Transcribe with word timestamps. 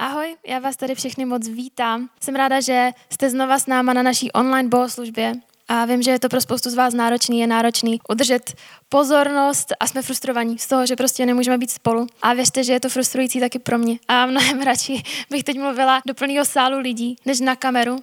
Ahoj, 0.00 0.36
já 0.46 0.58
vás 0.58 0.76
tady 0.76 0.94
všechny 0.94 1.24
moc 1.24 1.48
vítám. 1.48 2.08
Jsem 2.20 2.34
ráda, 2.34 2.60
že 2.60 2.90
jste 3.10 3.30
znova 3.30 3.58
s 3.58 3.66
náma 3.66 3.92
na 3.92 4.02
naší 4.02 4.32
online 4.32 4.68
bohoslužbě. 4.68 5.32
A 5.68 5.84
vím, 5.84 6.02
že 6.02 6.10
je 6.10 6.18
to 6.18 6.28
pro 6.28 6.40
spoustu 6.40 6.70
z 6.70 6.74
vás 6.74 6.94
náročný, 6.94 7.40
je 7.40 7.46
náročný 7.46 8.00
udržet 8.08 8.54
pozornost 8.88 9.72
a 9.80 9.86
jsme 9.86 10.02
frustrovaní 10.02 10.58
z 10.58 10.66
toho, 10.66 10.86
že 10.86 10.96
prostě 10.96 11.26
nemůžeme 11.26 11.58
být 11.58 11.70
spolu. 11.70 12.06
A 12.22 12.34
věřte, 12.34 12.64
že 12.64 12.72
je 12.72 12.80
to 12.80 12.88
frustrující 12.88 13.40
taky 13.40 13.58
pro 13.58 13.78
mě. 13.78 13.98
A 14.08 14.26
mnohem 14.26 14.60
radši 14.64 15.02
bych 15.30 15.44
teď 15.44 15.58
mluvila 15.58 16.02
do 16.06 16.14
plného 16.14 16.44
sálu 16.44 16.78
lidí, 16.78 17.16
než 17.26 17.40
na 17.40 17.56
kameru. 17.56 17.96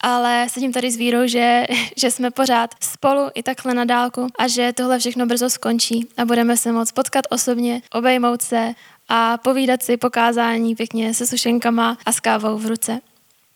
Ale 0.00 0.46
sedím 0.48 0.72
tady 0.72 0.90
s 0.90 0.96
vírou, 0.96 1.26
že, 1.26 1.66
že 1.96 2.10
jsme 2.10 2.30
pořád 2.30 2.70
spolu 2.80 3.30
i 3.34 3.42
takhle 3.42 3.74
na 3.74 3.84
dálku 3.84 4.26
a 4.38 4.48
že 4.48 4.72
tohle 4.72 4.98
všechno 4.98 5.26
brzo 5.26 5.50
skončí 5.50 6.08
a 6.16 6.24
budeme 6.24 6.56
se 6.56 6.72
moct 6.72 6.92
potkat 6.92 7.24
osobně, 7.30 7.82
obejmout 7.92 8.42
se 8.42 8.74
a 9.08 9.38
povídat 9.38 9.82
si 9.82 9.96
pokázání 9.96 10.74
pěkně 10.74 11.14
se 11.14 11.26
sušenkama 11.26 11.98
a 12.06 12.12
s 12.12 12.20
kávou 12.20 12.58
v 12.58 12.66
ruce. 12.66 13.00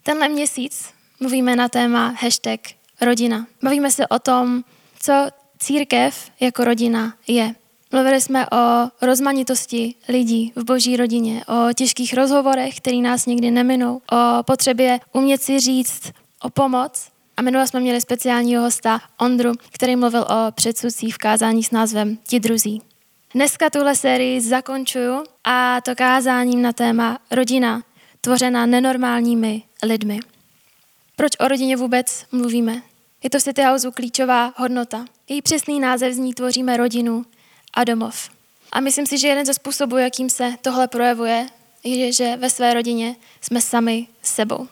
Tenhle 0.03 0.29
měsíc 0.29 0.91
mluvíme 1.21 1.57
na 1.57 1.69
téma 1.69 2.15
hashtag 2.21 2.61
rodina. 3.01 3.47
Bavíme 3.62 3.91
se 3.91 4.07
o 4.07 4.19
tom, 4.19 4.65
co 5.01 5.12
církev 5.59 6.31
jako 6.41 6.65
rodina 6.65 7.15
je. 7.27 7.55
Mluvili 7.93 8.21
jsme 8.21 8.47
o 8.47 8.89
rozmanitosti 9.03 9.95
lidí 10.09 10.53
v 10.57 10.65
boží 10.65 10.97
rodině, 10.97 11.45
o 11.45 11.73
těžkých 11.73 12.15
rozhovorech, 12.15 12.77
které 12.77 12.97
nás 12.97 13.27
někdy 13.27 13.51
neminou, 13.51 14.01
o 14.12 14.43
potřebě 14.43 15.01
umět 15.12 15.43
si 15.43 15.61
říct 15.61 16.12
o 16.43 16.51
pomoc. 16.51 17.09
A 17.37 17.43
minule 17.43 17.67
jsme 17.67 17.81
měli 17.81 18.01
speciálního 18.01 18.62
hosta 18.62 19.01
Ondru, 19.19 19.53
který 19.71 19.97
mluvil 19.97 20.23
o 20.23 20.53
předsudcích 20.53 21.15
v 21.15 21.19
kázání 21.19 21.62
s 21.62 21.71
názvem 21.71 22.19
Ti 22.27 22.41
druzí. 22.41 22.83
Dneska 23.35 23.71
tuhle 23.71 23.95
sérii 23.95 24.41
zakončuju 24.41 25.25
a 25.45 25.81
to 25.81 25.95
kázáním 25.95 26.63
na 26.63 26.73
téma 26.73 27.19
rodina, 27.31 27.83
tvořená 28.21 28.67
nenormálními 28.67 29.63
lidmi. 29.83 30.21
Proč 31.17 31.33
o 31.41 31.48
rodině 31.48 31.77
vůbec 31.77 32.27
mluvíme? 32.33 32.83
Je 33.23 33.31
to 33.31 33.39
v 33.39 33.43
City 33.43 33.62
Houseu 33.62 33.91
klíčová 33.91 34.55
hodnota. 34.56 35.05
Její 35.29 35.43
přesný 35.43 35.81
název 35.81 36.15
zní 36.15 36.34
Tvoříme 36.34 36.77
rodinu 36.77 37.25
a 37.75 37.84
domov. 37.84 38.31
A 38.73 38.81
myslím 38.81 39.06
si, 39.06 39.19
že 39.19 39.29
jeden 39.29 39.47
ze 39.47 39.55
způsobů, 39.55 39.97
jakým 39.97 40.31
se 40.31 40.55
tohle 40.62 40.89
projevuje, 40.89 41.47
je, 41.84 42.12
že 42.12 42.37
ve 42.37 42.51
své 42.51 42.75
rodině 42.75 43.17
jsme 43.41 43.61
sami 43.61 44.06
sebou. 44.23 44.69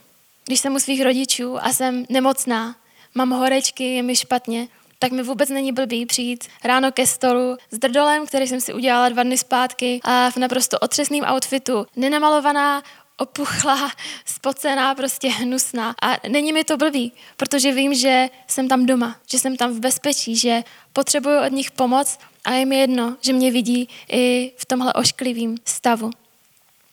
Když 0.46 0.60
jsem 0.60 0.74
u 0.74 0.78
svých 0.78 1.02
rodičů 1.02 1.64
a 1.64 1.72
jsem 1.72 2.04
nemocná, 2.08 2.76
mám 3.14 3.30
horečky, 3.30 3.94
je 3.94 4.02
mi 4.02 4.16
špatně, 4.16 4.68
tak 5.02 5.12
mi 5.12 5.22
vůbec 5.22 5.48
není 5.48 5.72
blbý 5.72 6.06
přijít 6.06 6.44
ráno 6.64 6.92
ke 6.92 7.06
stolu 7.06 7.56
s 7.70 7.78
drdolem, 7.78 8.26
který 8.26 8.46
jsem 8.46 8.60
si 8.60 8.74
udělala 8.74 9.08
dva 9.08 9.22
dny 9.22 9.38
zpátky 9.38 10.00
a 10.04 10.30
v 10.30 10.36
naprosto 10.36 10.78
otřesným 10.78 11.24
outfitu, 11.24 11.86
nenamalovaná, 11.96 12.82
opuchlá, 13.16 13.92
spocená, 14.24 14.94
prostě 14.94 15.28
hnusná. 15.28 15.94
A 16.02 16.28
není 16.28 16.52
mi 16.52 16.64
to 16.64 16.76
blbý, 16.76 17.12
protože 17.36 17.72
vím, 17.72 17.94
že 17.94 18.28
jsem 18.46 18.68
tam 18.68 18.86
doma, 18.86 19.16
že 19.30 19.38
jsem 19.38 19.56
tam 19.56 19.72
v 19.72 19.80
bezpečí, 19.80 20.36
že 20.36 20.64
potřebuju 20.92 21.40
od 21.46 21.52
nich 21.52 21.70
pomoc 21.70 22.18
a 22.44 22.52
je 22.52 22.66
mi 22.66 22.78
jedno, 22.78 23.16
že 23.20 23.32
mě 23.32 23.50
vidí 23.50 23.88
i 24.12 24.52
v 24.56 24.66
tomhle 24.66 24.92
ošklivém 24.92 25.54
stavu. 25.64 26.10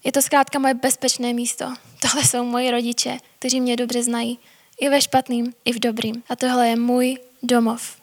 Je 0.04 0.12
to 0.12 0.22
zkrátka 0.22 0.60
moje 0.60 0.74
bezpečné 0.74 1.34
místo. 1.34 1.74
Tohle 2.02 2.24
jsou 2.24 2.44
moji 2.44 2.72
rodiče, 2.72 3.18
kteří 3.40 3.62
mě 3.62 3.76
dobře 3.76 4.04
znají. 4.04 4.40
I 4.80 4.90
ve 4.90 5.02
špatným, 5.02 5.54
i 5.66 5.74
v 5.74 5.80
dobrým. 5.80 6.24
A 6.30 6.36
tohle 6.36 6.70
je 6.70 6.76
můj 6.76 7.18
domov. 7.44 7.98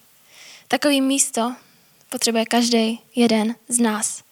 Takový 0.69 1.01
místo 1.01 1.55
potřebuje 2.11 2.45
každý 2.45 3.01
jeden 3.15 3.55
z 3.69 3.79
nás. 3.79 4.23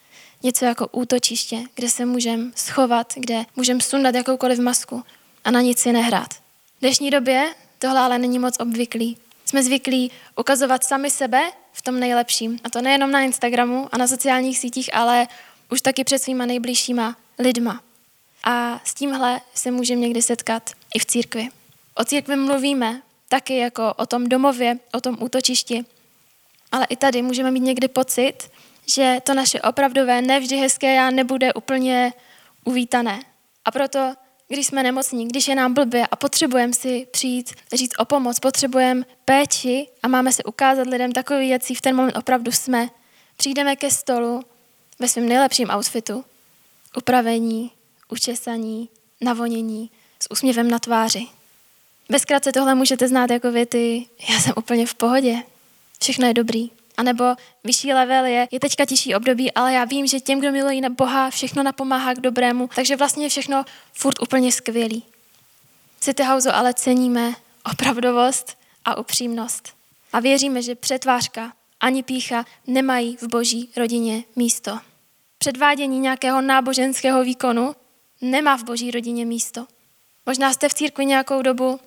Něco 0.42 0.64
jako 0.64 0.88
útočiště, 0.92 1.58
kde 1.74 1.90
se 1.90 2.06
můžeme 2.06 2.50
schovat, 2.54 3.12
kde 3.16 3.44
můžeme 3.56 3.80
sundat 3.80 4.14
jakoukoliv 4.14 4.58
masku 4.58 5.02
a 5.44 5.50
na 5.50 5.60
nic 5.60 5.78
si 5.78 5.92
nehrát. 5.92 6.34
V 6.34 6.80
dnešní 6.80 7.10
době 7.10 7.54
tohle 7.78 8.00
ale 8.00 8.18
není 8.18 8.38
moc 8.38 8.56
obvyklý. 8.60 9.16
Jsme 9.44 9.62
zvyklí 9.62 10.10
ukazovat 10.36 10.84
sami 10.84 11.10
sebe 11.10 11.50
v 11.72 11.82
tom 11.82 12.00
nejlepším. 12.00 12.58
A 12.64 12.70
to 12.70 12.82
nejenom 12.82 13.10
na 13.10 13.20
Instagramu 13.20 13.88
a 13.92 13.98
na 13.98 14.06
sociálních 14.06 14.58
sítích, 14.58 14.94
ale 14.94 15.28
už 15.70 15.80
taky 15.80 16.04
před 16.04 16.18
svýma 16.18 16.46
nejbližšíma 16.46 17.16
lidma. 17.38 17.82
A 18.44 18.80
s 18.84 18.94
tímhle 18.94 19.40
se 19.54 19.70
můžeme 19.70 20.00
někdy 20.00 20.22
setkat 20.22 20.70
i 20.94 20.98
v 20.98 21.06
církvi. 21.06 21.48
O 21.94 22.04
církvi 22.04 22.36
mluvíme 22.36 23.02
taky 23.28 23.56
jako 23.56 23.94
o 23.96 24.06
tom 24.06 24.28
domově, 24.28 24.78
o 24.92 25.00
tom 25.00 25.16
útočišti, 25.20 25.84
ale 26.72 26.86
i 26.88 26.96
tady 26.96 27.22
můžeme 27.22 27.50
mít 27.50 27.60
někdy 27.60 27.88
pocit, 27.88 28.50
že 28.86 29.18
to 29.22 29.34
naše 29.34 29.60
opravdové, 29.60 30.22
nevždy 30.22 30.56
hezké 30.56 30.94
já 30.94 31.10
nebude 31.10 31.52
úplně 31.54 32.12
uvítané. 32.64 33.22
A 33.64 33.70
proto, 33.70 34.14
když 34.48 34.66
jsme 34.66 34.82
nemocní, 34.82 35.28
když 35.28 35.48
je 35.48 35.54
nám 35.54 35.74
blbě 35.74 36.06
a 36.06 36.16
potřebujeme 36.16 36.72
si 36.72 37.06
přijít 37.10 37.54
říct 37.72 37.98
o 37.98 38.04
pomoc, 38.04 38.38
potřebujeme 38.38 39.04
péči 39.24 39.88
a 40.02 40.08
máme 40.08 40.32
se 40.32 40.44
ukázat 40.44 40.86
lidem 40.86 41.12
takový, 41.12 41.48
jaký 41.48 41.74
v 41.74 41.80
ten 41.80 41.96
moment 41.96 42.16
opravdu 42.16 42.52
jsme, 42.52 42.88
přijdeme 43.36 43.76
ke 43.76 43.90
stolu 43.90 44.42
ve 44.98 45.08
svém 45.08 45.28
nejlepším 45.28 45.70
outfitu, 45.70 46.24
upravení, 46.96 47.70
učesaní, 48.08 48.88
navonění, 49.20 49.90
s 50.20 50.30
úsměvem 50.30 50.70
na 50.70 50.78
tváři. 50.78 51.26
Bezkrátce 52.08 52.52
tohle 52.52 52.74
můžete 52.74 53.08
znát 53.08 53.30
jako 53.30 53.52
věty, 53.52 54.06
já 54.30 54.40
jsem 54.40 54.52
úplně 54.56 54.86
v 54.86 54.94
pohodě, 54.94 55.42
všechno 56.00 56.26
je 56.26 56.34
dobrý. 56.34 56.70
A 56.96 57.02
nebo 57.02 57.24
vyšší 57.64 57.92
level 57.92 58.24
je, 58.24 58.48
je 58.50 58.60
teďka 58.60 58.84
těžší 58.84 59.14
období, 59.14 59.52
ale 59.52 59.72
já 59.72 59.84
vím, 59.84 60.06
že 60.06 60.20
těm, 60.20 60.38
kdo 60.38 60.52
milují 60.52 60.80
na 60.80 60.88
Boha, 60.88 61.30
všechno 61.30 61.62
napomáhá 61.62 62.14
k 62.14 62.20
dobrému, 62.20 62.68
takže 62.74 62.96
vlastně 62.96 63.24
je 63.24 63.30
všechno 63.30 63.64
furt 63.92 64.22
úplně 64.22 64.52
skvělý. 64.52 65.02
City 66.00 66.22
House 66.22 66.52
ale 66.52 66.74
ceníme 66.74 67.34
opravdovost 67.72 68.58
a 68.84 68.98
upřímnost. 68.98 69.68
A 70.12 70.20
věříme, 70.20 70.62
že 70.62 70.74
přetvářka 70.74 71.52
ani 71.80 72.02
pícha 72.02 72.44
nemají 72.66 73.16
v 73.16 73.22
boží 73.22 73.70
rodině 73.76 74.24
místo. 74.36 74.78
Předvádění 75.38 75.98
nějakého 75.98 76.40
náboženského 76.40 77.24
výkonu 77.24 77.74
nemá 78.20 78.56
v 78.56 78.64
boží 78.64 78.90
rodině 78.90 79.26
místo. 79.26 79.66
Možná 80.26 80.52
jste 80.52 80.68
v 80.68 80.74
církvi 80.74 81.06
nějakou 81.06 81.42
dobu 81.42 81.80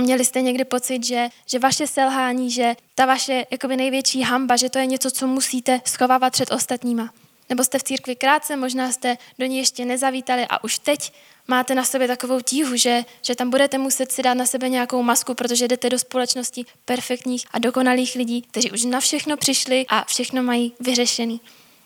Měli 0.00 0.24
jste 0.24 0.42
někdy 0.42 0.64
pocit, 0.64 1.04
že, 1.04 1.28
že 1.46 1.58
vaše 1.58 1.86
selhání, 1.86 2.50
že 2.50 2.74
ta 2.94 3.06
vaše 3.06 3.46
jakoby 3.50 3.76
největší 3.76 4.22
hamba, 4.22 4.56
že 4.56 4.70
to 4.70 4.78
je 4.78 4.86
něco, 4.86 5.10
co 5.10 5.26
musíte 5.26 5.80
schovávat 5.84 6.32
před 6.32 6.52
ostatníma? 6.52 7.10
Nebo 7.48 7.64
jste 7.64 7.78
v 7.78 7.82
církvi 7.82 8.16
krátce, 8.16 8.56
možná 8.56 8.92
jste 8.92 9.18
do 9.38 9.46
ní 9.46 9.58
ještě 9.58 9.84
nezavítali 9.84 10.46
a 10.48 10.64
už 10.64 10.78
teď 10.78 11.12
máte 11.48 11.74
na 11.74 11.84
sobě 11.84 12.08
takovou 12.08 12.40
tíhu, 12.40 12.76
že, 12.76 13.04
že 13.22 13.34
tam 13.34 13.50
budete 13.50 13.78
muset 13.78 14.12
si 14.12 14.22
dát 14.22 14.34
na 14.34 14.46
sebe 14.46 14.68
nějakou 14.68 15.02
masku, 15.02 15.34
protože 15.34 15.68
jdete 15.68 15.90
do 15.90 15.98
společnosti 15.98 16.64
perfektních 16.84 17.46
a 17.50 17.58
dokonalých 17.58 18.14
lidí, 18.14 18.42
kteří 18.42 18.70
už 18.70 18.84
na 18.84 19.00
všechno 19.00 19.36
přišli 19.36 19.86
a 19.88 20.04
všechno 20.04 20.42
mají 20.42 20.72
vyřešený. 20.80 21.40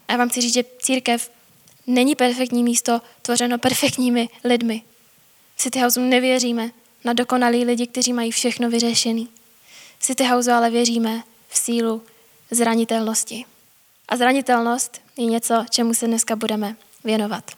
A 0.08 0.12
já 0.12 0.19
vám 0.19 0.28
chci 0.28 0.40
říct, 0.40 0.54
že 0.54 0.64
církev 0.78 1.30
není 1.86 2.14
perfektní 2.14 2.62
místo 2.62 3.00
tvořeno 3.22 3.58
perfektními 3.58 4.28
lidmi. 4.44 4.82
V 5.56 5.62
City 5.62 5.80
Houseu 5.80 6.00
nevěříme, 6.00 6.70
na 7.04 7.12
dokonalý 7.12 7.64
lidi, 7.64 7.86
kteří 7.86 8.12
mají 8.12 8.31
všechno 8.31 8.70
vyřešený. 8.70 9.28
V 9.98 10.03
City 10.03 10.25
House 10.25 10.53
ale 10.53 10.70
věříme 10.70 11.22
v 11.48 11.59
sílu 11.59 12.03
zranitelnosti. 12.50 13.44
A 14.09 14.16
zranitelnost 14.16 15.00
je 15.16 15.25
něco, 15.25 15.64
čemu 15.70 15.94
se 15.94 16.06
dneska 16.06 16.37
budeme 16.37 16.76
věnovat. 17.04 17.50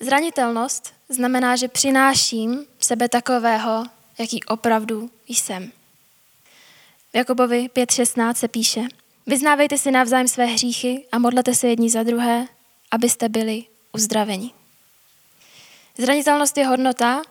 Zranitelnost 0.00 0.94
znamená, 1.08 1.56
že 1.56 1.68
přináším 1.68 2.66
sebe 2.80 3.08
takového, 3.08 3.84
jaký 4.18 4.44
opravdu 4.44 5.10
jsem. 5.28 5.72
V 7.12 7.16
Jakobovi 7.16 7.70
5.16 7.74 8.34
se 8.34 8.48
píše, 8.48 8.80
vyznávejte 9.26 9.78
si 9.78 9.90
navzájem 9.90 10.28
své 10.28 10.44
hříchy 10.44 11.06
a 11.12 11.18
modlete 11.18 11.54
se 11.54 11.68
jedni 11.68 11.90
za 11.90 12.02
druhé, 12.02 12.46
abyste 12.90 13.28
byli 13.28 13.64
uzdraveni. 13.92 14.50
Zranitelnost 15.98 16.58
je 16.58 16.66
hodnota, 16.66 17.22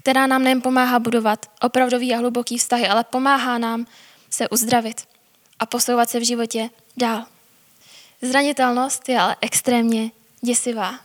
která 0.00 0.26
nám 0.26 0.44
nejen 0.44 0.62
pomáhá 0.62 0.98
budovat 0.98 1.46
opravdový 1.62 2.14
a 2.14 2.18
hluboký 2.18 2.58
vztahy, 2.58 2.88
ale 2.88 3.04
pomáhá 3.04 3.58
nám 3.58 3.86
se 4.30 4.48
uzdravit 4.48 5.00
a 5.58 5.66
posouvat 5.66 6.10
se 6.10 6.20
v 6.20 6.26
životě 6.26 6.70
dál. 6.96 7.26
Zranitelnost 8.22 9.08
je 9.08 9.20
ale 9.20 9.36
extrémně 9.40 10.10
děsivá. 10.40 11.00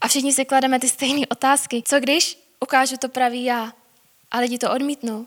A 0.00 0.08
všichni 0.08 0.32
si 0.32 0.44
klademe 0.44 0.78
ty 0.78 0.88
stejné 0.88 1.26
otázky. 1.26 1.82
Co 1.86 2.00
když 2.00 2.38
ukážu 2.60 2.96
to 2.96 3.08
pravý 3.08 3.44
já 3.44 3.72
a 4.30 4.38
lidi 4.38 4.58
to 4.58 4.70
odmítnou? 4.70 5.26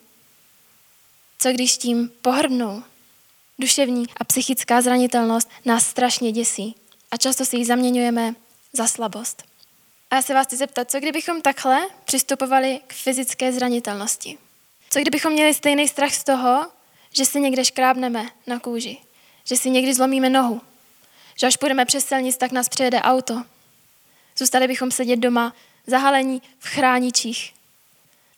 Co 1.39 1.51
když 1.51 1.77
tím 1.77 2.11
pohrdnou? 2.21 2.83
Duševní 3.59 4.05
a 4.17 4.23
psychická 4.23 4.81
zranitelnost 4.81 5.49
nás 5.65 5.87
strašně 5.87 6.31
děsí 6.31 6.75
a 7.11 7.17
často 7.17 7.45
si 7.45 7.57
ji 7.57 7.65
zaměňujeme 7.65 8.35
za 8.73 8.87
slabost. 8.87 9.52
A 10.13 10.15
já 10.15 10.21
se 10.21 10.33
vás 10.33 10.47
chci 10.47 10.57
zeptat, 10.57 10.91
co 10.91 10.99
kdybychom 10.99 11.41
takhle 11.41 11.87
přistupovali 12.05 12.79
k 12.87 12.93
fyzické 12.93 13.53
zranitelnosti? 13.53 14.37
Co 14.89 14.99
kdybychom 14.99 15.33
měli 15.33 15.53
stejný 15.53 15.87
strach 15.87 16.13
z 16.13 16.23
toho, 16.23 16.71
že 17.11 17.25
si 17.25 17.41
někde 17.41 17.65
škrábneme 17.65 18.29
na 18.47 18.59
kůži, 18.59 18.97
že 19.43 19.55
si 19.55 19.69
někdy 19.69 19.93
zlomíme 19.93 20.29
nohu, 20.29 20.61
že 21.39 21.47
až 21.47 21.57
půjdeme 21.57 21.85
přes 21.85 22.05
silnic, 22.05 22.37
tak 22.37 22.51
nás 22.51 22.69
přejede 22.69 23.01
auto. 23.01 23.43
Zůstali 24.37 24.67
bychom 24.67 24.91
sedět 24.91 25.15
doma, 25.15 25.53
zahalení 25.87 26.41
v 26.59 26.67
chráničích. 26.67 27.53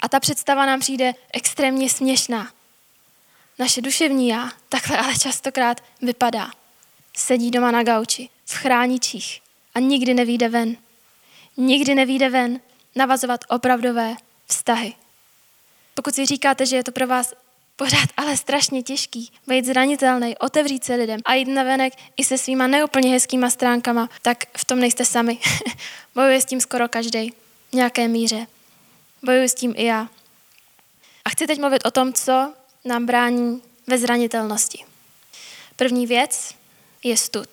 A 0.01 0.10
ta 0.10 0.19
představa 0.19 0.66
nám 0.66 0.80
přijde 0.80 1.13
extrémně 1.33 1.89
směšná. 1.89 2.51
Naše 3.60 3.81
duševní 3.81 4.27
já 4.27 4.51
takhle 4.69 4.98
ale 4.98 5.18
častokrát 5.18 5.83
vypadá. 6.01 6.51
Sedí 7.18 7.51
doma 7.51 7.72
na 7.72 7.83
gauči, 7.83 8.30
v 8.45 8.54
chráničích 8.54 9.42
a 9.74 9.80
nikdy 9.80 10.13
nevíde 10.13 10.50
ven. 10.50 10.77
Nikdy 11.57 11.96
nevíde 11.96 12.30
ven 12.30 12.60
navazovat 12.96 13.42
opravdové 13.50 14.16
vztahy. 14.46 14.94
Pokud 15.94 16.16
si 16.16 16.25
říkáte, 16.25 16.66
že 16.66 16.75
je 16.75 16.84
to 16.84 16.92
pro 16.92 17.07
vás 17.07 17.34
pořád 17.75 18.10
ale 18.18 18.38
strašně 18.38 18.84
těžký, 18.84 19.31
být 19.48 19.66
zranitelný, 19.66 20.38
otevřít 20.38 20.84
se 20.84 20.96
lidem 20.96 21.19
a 21.25 21.34
jít 21.34 21.46
na 21.46 21.63
venek 21.63 21.94
i 22.18 22.24
se 22.24 22.38
svýma 22.38 22.68
neúplně 22.68 23.12
hezkýma 23.12 23.50
stránkama, 23.50 24.10
tak 24.22 24.44
v 24.57 24.66
tom 24.66 24.80
nejste 24.80 25.06
sami. 25.06 25.38
Bojuje 26.16 26.42
s 26.42 26.46
tím 26.46 26.62
skoro 26.62 26.90
každý 26.90 27.31
v 27.69 27.74
nějaké 27.74 28.08
míře. 28.08 28.48
Bojuji 29.24 29.50
s 29.50 29.56
tím 29.56 29.74
i 29.78 29.86
já. 29.86 30.10
A 31.25 31.30
chci 31.30 31.48
teď 31.48 31.60
mluvit 31.60 31.86
o 31.86 31.92
tom, 31.92 32.13
co 32.13 32.54
nám 32.86 33.06
brání 33.06 33.62
ve 33.88 33.98
zranitelnosti. 33.98 34.86
První 35.75 36.08
věc 36.08 36.56
je 37.04 37.18
stud. 37.18 37.50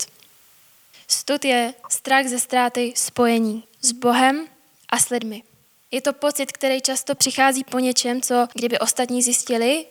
Stud 1.08 1.44
je 1.44 1.74
strach 1.88 2.26
ze 2.26 2.40
ztráty 2.40 2.92
spojení 2.96 3.64
s 3.82 3.92
Bohem 3.92 4.46
a 4.88 4.98
s 4.98 5.08
lidmi. 5.08 5.42
Je 5.90 6.00
to 6.00 6.12
pocit, 6.12 6.52
který 6.52 6.80
často 6.80 7.14
přichází 7.14 7.64
po 7.64 7.78
něčem, 7.78 8.20
co 8.20 8.48
kdyby 8.54 8.78
ostatní 8.78 9.22
zjistili, 9.22 9.86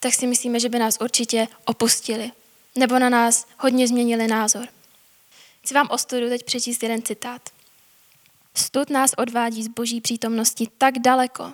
tak 0.00 0.14
si 0.14 0.26
myslíme, 0.26 0.60
že 0.60 0.68
by 0.68 0.78
nás 0.78 0.98
určitě 1.00 1.48
opustili. 1.64 2.30
Nebo 2.76 2.98
na 2.98 3.08
nás 3.08 3.46
hodně 3.58 3.88
změnili 3.88 4.26
názor. 4.26 4.68
Chci 5.62 5.74
vám 5.74 5.88
o 5.90 5.98
studu 5.98 6.28
teď 6.28 6.44
přečíst 6.44 6.82
jeden 6.82 7.02
citát. 7.02 7.42
Stud 8.54 8.90
nás 8.90 9.10
odvádí 9.16 9.62
z 9.62 9.68
boží 9.68 10.00
přítomnosti 10.00 10.68
tak 10.78 10.98
daleko, 10.98 11.52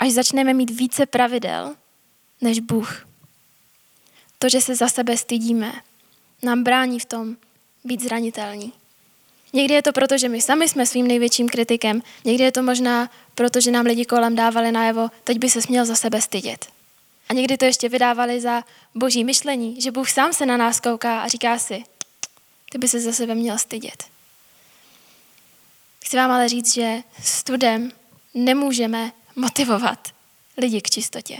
až 0.00 0.12
začneme 0.12 0.54
mít 0.54 0.70
více 0.70 1.06
pravidel 1.06 1.76
než 2.40 2.60
Bůh. 2.60 3.06
To, 4.38 4.48
že 4.48 4.60
se 4.60 4.76
za 4.76 4.88
sebe 4.88 5.16
stydíme, 5.16 5.72
nám 6.42 6.62
brání 6.62 7.00
v 7.00 7.04
tom 7.04 7.36
být 7.84 8.00
zranitelní. 8.00 8.72
Někdy 9.54 9.74
je 9.74 9.82
to 9.82 9.92
proto, 9.92 10.18
že 10.18 10.28
my 10.28 10.40
sami 10.40 10.68
jsme 10.68 10.86
svým 10.86 11.06
největším 11.06 11.48
kritikem, 11.48 12.02
někdy 12.24 12.44
je 12.44 12.52
to 12.52 12.62
možná 12.62 13.10
proto, 13.34 13.60
že 13.60 13.70
nám 13.70 13.86
lidi 13.86 14.04
kolem 14.04 14.36
dávali 14.36 14.72
najevo, 14.72 15.08
teď 15.24 15.38
by 15.38 15.50
se 15.50 15.62
směl 15.62 15.86
za 15.86 15.96
sebe 15.96 16.20
stydět. 16.20 16.66
A 17.28 17.34
někdy 17.34 17.56
to 17.56 17.64
ještě 17.64 17.88
vydávali 17.88 18.40
za 18.40 18.62
boží 18.94 19.24
myšlení, 19.24 19.80
že 19.80 19.90
Bůh 19.90 20.10
sám 20.10 20.32
se 20.32 20.46
na 20.46 20.56
nás 20.56 20.80
kouká 20.80 21.20
a 21.20 21.28
říká 21.28 21.58
si, 21.58 21.84
ty 22.70 22.78
by 22.78 22.88
se 22.88 23.00
za 23.00 23.12
sebe 23.12 23.34
měl 23.34 23.58
stydět. 23.58 24.04
Chci 26.04 26.16
vám 26.16 26.30
ale 26.30 26.48
říct, 26.48 26.74
že 26.74 27.02
studem 27.22 27.92
nemůžeme 28.34 29.12
motivovat 29.36 30.08
lidi 30.56 30.80
k 30.80 30.90
čistotě. 30.90 31.36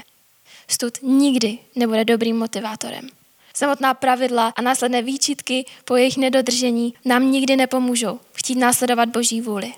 Stud 0.69 0.99
nikdy 1.03 1.59
nebude 1.75 2.05
dobrým 2.05 2.39
motivátorem. 2.39 3.09
Samotná 3.57 3.95
pravidla 3.95 4.53
a 4.57 4.63
následné 4.63 5.03
výčitky 5.03 5.65
po 5.85 5.97
jejich 5.97 6.17
nedodržení 6.17 6.95
nám 7.05 7.33
nikdy 7.33 7.57
nepomůžou 7.57 8.21
chtít 8.33 8.55
následovat 8.55 9.09
Boží 9.09 9.41
vůli. 9.41 9.75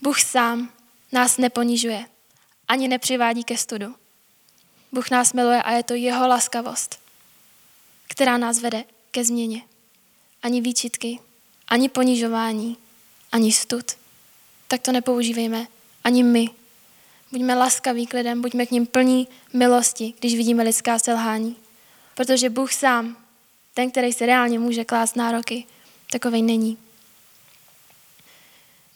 Bůh 0.00 0.20
sám 0.20 0.72
nás 1.12 1.38
neponižuje, 1.38 2.04
ani 2.68 2.88
nepřivádí 2.88 3.44
ke 3.44 3.56
studu. 3.56 3.94
Bůh 4.92 5.10
nás 5.10 5.32
miluje 5.32 5.62
a 5.62 5.72
je 5.72 5.82
to 5.82 5.94
jeho 5.94 6.28
laskavost, 6.28 7.00
která 8.08 8.38
nás 8.38 8.60
vede 8.60 8.84
ke 9.10 9.24
změně. 9.24 9.62
Ani 10.42 10.60
výčitky, 10.60 11.18
ani 11.68 11.88
ponižování, 11.88 12.76
ani 13.32 13.52
stud. 13.52 13.84
Tak 14.68 14.80
to 14.82 14.92
nepoužívejme 14.92 15.66
ani 16.04 16.22
my. 16.22 16.48
Buďme 17.32 17.54
laskaví 17.54 18.06
k 18.06 18.14
lidem, 18.14 18.42
buďme 18.42 18.66
k 18.66 18.70
ním 18.70 18.86
plní 18.86 19.28
milosti, 19.52 20.14
když 20.18 20.34
vidíme 20.34 20.62
lidská 20.62 20.98
selhání. 20.98 21.56
Protože 22.14 22.50
Bůh 22.50 22.72
sám, 22.72 23.16
ten, 23.74 23.90
který 23.90 24.12
se 24.12 24.26
reálně 24.26 24.58
může 24.58 24.84
klást 24.84 25.16
nároky, 25.16 25.64
takovej 26.10 26.42
není. 26.42 26.78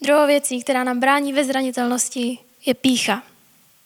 Druhou 0.00 0.26
věcí, 0.26 0.62
která 0.62 0.85
nám 0.85 1.00
brání 1.00 1.32
ve 1.32 1.44
zranitelnosti, 1.44 2.38
je 2.67 2.75
pícha. 2.75 3.23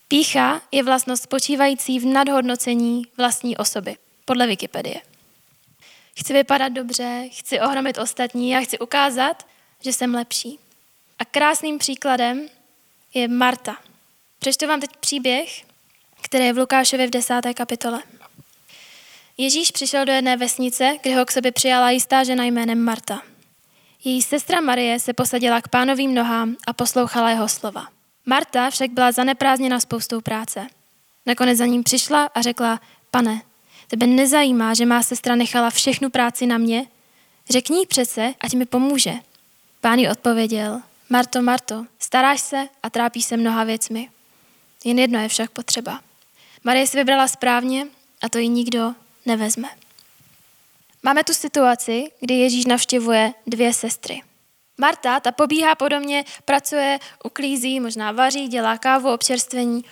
Pícha 0.08 0.62
je 0.72 0.82
vlastnost 0.82 1.22
spočívající 1.22 1.98
v 1.98 2.06
nadhodnocení 2.06 3.06
vlastní 3.16 3.56
osoby, 3.56 3.96
podle 4.24 4.46
Wikipedie. 4.46 5.00
Chci 6.18 6.32
vypadat 6.32 6.68
dobře, 6.68 7.28
chci 7.32 7.60
ohromit 7.60 7.98
ostatní 7.98 8.56
a 8.56 8.60
chci 8.60 8.78
ukázat, 8.78 9.46
že 9.80 9.92
jsem 9.92 10.14
lepší. 10.14 10.58
A 11.18 11.24
krásným 11.24 11.78
příkladem 11.78 12.48
je 13.14 13.28
Marta. 13.28 13.76
Přečtu 14.38 14.66
vám 14.66 14.80
teď 14.80 14.90
příběh, 15.00 15.64
který 16.22 16.44
je 16.44 16.52
v 16.52 16.58
Lukášově 16.58 17.06
v 17.06 17.10
desáté 17.10 17.54
kapitole. 17.54 18.02
Ježíš 19.38 19.70
přišel 19.70 20.04
do 20.04 20.12
jedné 20.12 20.36
vesnice, 20.36 20.96
kde 21.02 21.16
ho 21.16 21.24
k 21.24 21.30
sobě 21.30 21.52
přijala 21.52 21.90
jistá 21.90 22.24
žena 22.24 22.44
jménem 22.44 22.84
Marta. 22.84 23.22
Její 24.04 24.22
sestra 24.22 24.60
Marie 24.60 25.00
se 25.00 25.12
posadila 25.12 25.60
k 25.60 25.68
pánovým 25.68 26.14
nohám 26.14 26.56
a 26.66 26.72
poslouchala 26.72 27.30
jeho 27.30 27.48
slova. 27.48 27.88
Marta 28.26 28.70
však 28.70 28.90
byla 28.90 29.12
zaneprázdněna 29.12 29.80
spoustou 29.80 30.20
práce. 30.20 30.66
Nakonec 31.26 31.58
za 31.58 31.66
ním 31.66 31.82
přišla 31.82 32.30
a 32.34 32.42
řekla, 32.42 32.80
pane, 33.10 33.42
tebe 33.88 34.06
nezajímá, 34.06 34.74
že 34.74 34.86
má 34.86 35.02
sestra 35.02 35.34
nechala 35.34 35.70
všechnu 35.70 36.10
práci 36.10 36.46
na 36.46 36.58
mě? 36.58 36.86
Řekni 37.50 37.78
jí 37.78 37.86
přece, 37.86 38.34
ať 38.40 38.54
mi 38.54 38.66
pomůže. 38.66 39.12
Pán 39.80 39.98
jí 39.98 40.08
odpověděl, 40.08 40.80
Marto, 41.10 41.42
Marto, 41.42 41.86
staráš 41.98 42.40
se 42.40 42.68
a 42.82 42.90
trápíš 42.90 43.24
se 43.24 43.36
mnoha 43.36 43.64
věcmi. 43.64 44.08
Jen 44.84 44.98
jedno 44.98 45.20
je 45.20 45.28
však 45.28 45.50
potřeba. 45.50 46.00
Marie 46.64 46.86
si 46.86 46.96
vybrala 46.96 47.28
správně 47.28 47.86
a 48.22 48.28
to 48.28 48.38
jí 48.38 48.48
nikdo 48.48 48.94
nevezme. 49.26 49.68
Máme 51.02 51.24
tu 51.24 51.34
situaci, 51.34 52.10
kdy 52.20 52.34
Ježíš 52.34 52.64
navštěvuje 52.64 53.32
dvě 53.46 53.74
sestry. 53.74 54.22
Marta, 54.78 55.20
ta 55.20 55.32
pobíhá 55.32 55.74
podobně, 55.74 56.24
pracuje, 56.44 56.98
uklízí, 57.24 57.80
možná 57.80 58.12
vaří, 58.12 58.48
dělá 58.48 58.78
kávu, 58.78 59.12
občerstvení. 59.12 59.84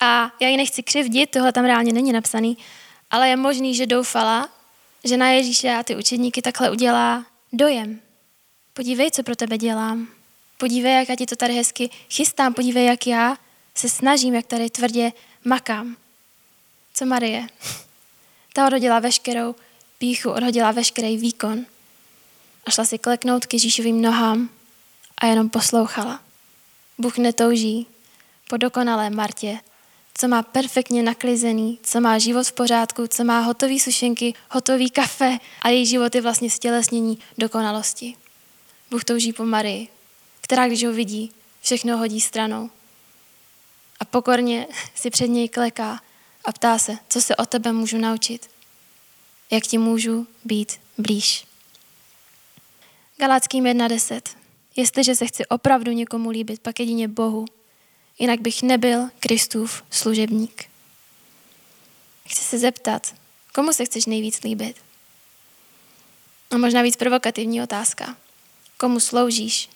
A 0.00 0.30
já 0.40 0.48
ji 0.48 0.56
nechci 0.56 0.82
křivdit, 0.82 1.30
tohle 1.30 1.52
tam 1.52 1.64
reálně 1.64 1.92
není 1.92 2.12
napsaný, 2.12 2.58
ale 3.10 3.28
je 3.28 3.36
možný, 3.36 3.74
že 3.74 3.86
doufala, 3.86 4.48
že 5.04 5.16
na 5.16 5.28
Ježíše 5.28 5.70
a 5.70 5.82
ty 5.82 5.96
učedníky 5.96 6.42
takhle 6.42 6.70
udělá 6.70 7.26
dojem. 7.52 8.00
Podívej, 8.72 9.10
co 9.10 9.22
pro 9.22 9.36
tebe 9.36 9.58
dělám. 9.58 10.08
Podívej, 10.58 10.94
jak 10.94 11.08
já 11.08 11.16
ti 11.16 11.26
to 11.26 11.36
tady 11.36 11.54
hezky 11.54 11.90
chystám. 12.10 12.54
Podívej, 12.54 12.86
jak 12.86 13.06
já 13.06 13.36
se 13.74 13.88
snažím, 13.88 14.34
jak 14.34 14.46
tady 14.46 14.70
tvrdě 14.70 15.12
makám. 15.44 15.96
Co 16.94 17.06
Marie? 17.06 17.46
Ta 18.56 18.66
odhodila 18.66 18.98
veškerou 18.98 19.54
píchu, 19.98 20.30
odhodila 20.30 20.70
veškerý 20.70 21.16
výkon 21.16 21.66
a 22.66 22.70
šla 22.70 22.84
si 22.84 22.98
kleknout 22.98 23.46
k 23.46 23.52
Ježíšovým 23.52 24.02
nohám 24.02 24.48
a 25.18 25.26
jenom 25.26 25.50
poslouchala. 25.50 26.20
Bůh 26.98 27.18
netouží 27.18 27.86
po 28.48 28.56
dokonalé 28.56 29.10
Martě, 29.10 29.58
co 30.14 30.28
má 30.28 30.42
perfektně 30.42 31.02
naklizený, 31.02 31.78
co 31.82 32.00
má 32.00 32.18
život 32.18 32.46
v 32.46 32.52
pořádku, 32.52 33.06
co 33.06 33.24
má 33.24 33.40
hotový 33.40 33.80
sušenky, 33.80 34.34
hotový 34.50 34.90
kafe 34.90 35.38
a 35.62 35.68
její 35.68 35.86
život 35.86 36.14
je 36.14 36.20
vlastně 36.20 36.50
stělesnění 36.50 37.18
dokonalosti. 37.38 38.14
Bůh 38.90 39.04
touží 39.04 39.32
po 39.32 39.44
Marii, 39.44 39.88
která 40.40 40.66
když 40.66 40.84
ho 40.84 40.92
vidí, 40.92 41.32
všechno 41.62 41.98
hodí 41.98 42.20
stranou. 42.20 42.70
A 44.00 44.04
pokorně 44.04 44.66
si 44.94 45.10
před 45.10 45.28
něj 45.28 45.48
kleká 45.48 46.00
a 46.44 46.52
ptá 46.52 46.78
se, 46.78 46.98
co 47.08 47.20
se 47.20 47.36
o 47.36 47.46
tebe 47.46 47.72
můžu 47.72 47.98
naučit, 47.98 48.50
jak 49.50 49.64
ti 49.64 49.78
můžu 49.78 50.26
být 50.44 50.80
blíž. 50.98 51.46
Galáckým 53.16 53.64
1.10. 53.64 54.20
Jestliže 54.76 55.14
se 55.14 55.26
chci 55.26 55.46
opravdu 55.46 55.92
někomu 55.92 56.30
líbit, 56.30 56.60
pak 56.60 56.80
jedině 56.80 57.08
Bohu. 57.08 57.44
Jinak 58.18 58.40
bych 58.40 58.62
nebyl 58.62 59.10
Kristův 59.20 59.82
služebník. 59.90 60.64
Chci 62.28 62.44
se 62.44 62.58
zeptat, 62.58 63.14
komu 63.54 63.72
se 63.72 63.84
chceš 63.84 64.06
nejvíc 64.06 64.42
líbit? 64.42 64.76
A 66.50 66.58
možná 66.58 66.82
víc 66.82 66.96
provokativní 66.96 67.62
otázka. 67.62 68.16
Komu 68.76 69.00
sloužíš? 69.00 69.70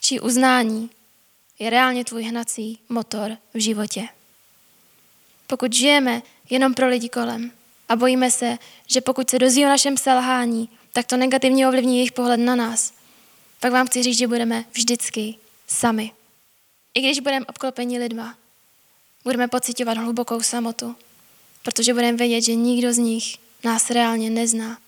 Čí 0.00 0.20
uznání 0.20 0.90
je 1.58 1.70
reálně 1.70 2.04
tvůj 2.04 2.22
hnací 2.22 2.78
motor 2.88 3.36
v 3.54 3.58
životě? 3.58 4.08
Pokud 5.50 5.72
žijeme 5.72 6.22
jenom 6.50 6.74
pro 6.74 6.88
lidi 6.88 7.08
kolem 7.08 7.52
a 7.88 7.96
bojíme 7.96 8.30
se, 8.30 8.58
že 8.86 9.00
pokud 9.00 9.30
se 9.30 9.38
dozví 9.38 9.64
o 9.64 9.68
našem 9.68 9.96
selhání, 9.96 10.68
tak 10.92 11.06
to 11.06 11.16
negativně 11.16 11.68
ovlivní 11.68 11.96
jejich 11.96 12.12
pohled 12.12 12.36
na 12.36 12.56
nás. 12.56 12.92
Pak 13.60 13.72
vám 13.72 13.86
chci 13.86 14.02
říct, 14.02 14.18
že 14.18 14.28
budeme 14.28 14.64
vždycky 14.72 15.34
sami. 15.66 16.12
I 16.94 17.00
když 17.00 17.20
budeme 17.20 17.46
obklopeni 17.46 17.98
lidma, 17.98 18.34
budeme 19.24 19.48
pocitovat 19.48 19.98
hlubokou 19.98 20.42
samotu, 20.42 20.96
protože 21.62 21.94
budeme 21.94 22.16
vědět, 22.16 22.40
že 22.40 22.54
nikdo 22.54 22.92
z 22.92 22.98
nich 22.98 23.36
nás 23.64 23.90
reálně 23.90 24.30
nezná. 24.30 24.78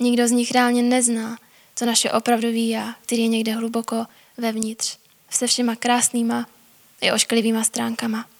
Nikdo 0.00 0.28
z 0.28 0.30
nich 0.30 0.52
reálně 0.52 0.82
nezná 0.82 1.38
to 1.78 1.86
naše 1.86 2.10
opravdový 2.10 2.68
já, 2.68 2.94
který 3.02 3.22
je 3.22 3.28
někde 3.28 3.52
hluboko 3.52 4.06
vevnitř, 4.36 4.96
se 5.30 5.46
všema 5.46 5.76
krásnýma 5.76 6.46
i 7.00 7.12
ošklivýma 7.12 7.64
stránkama. 7.64 8.33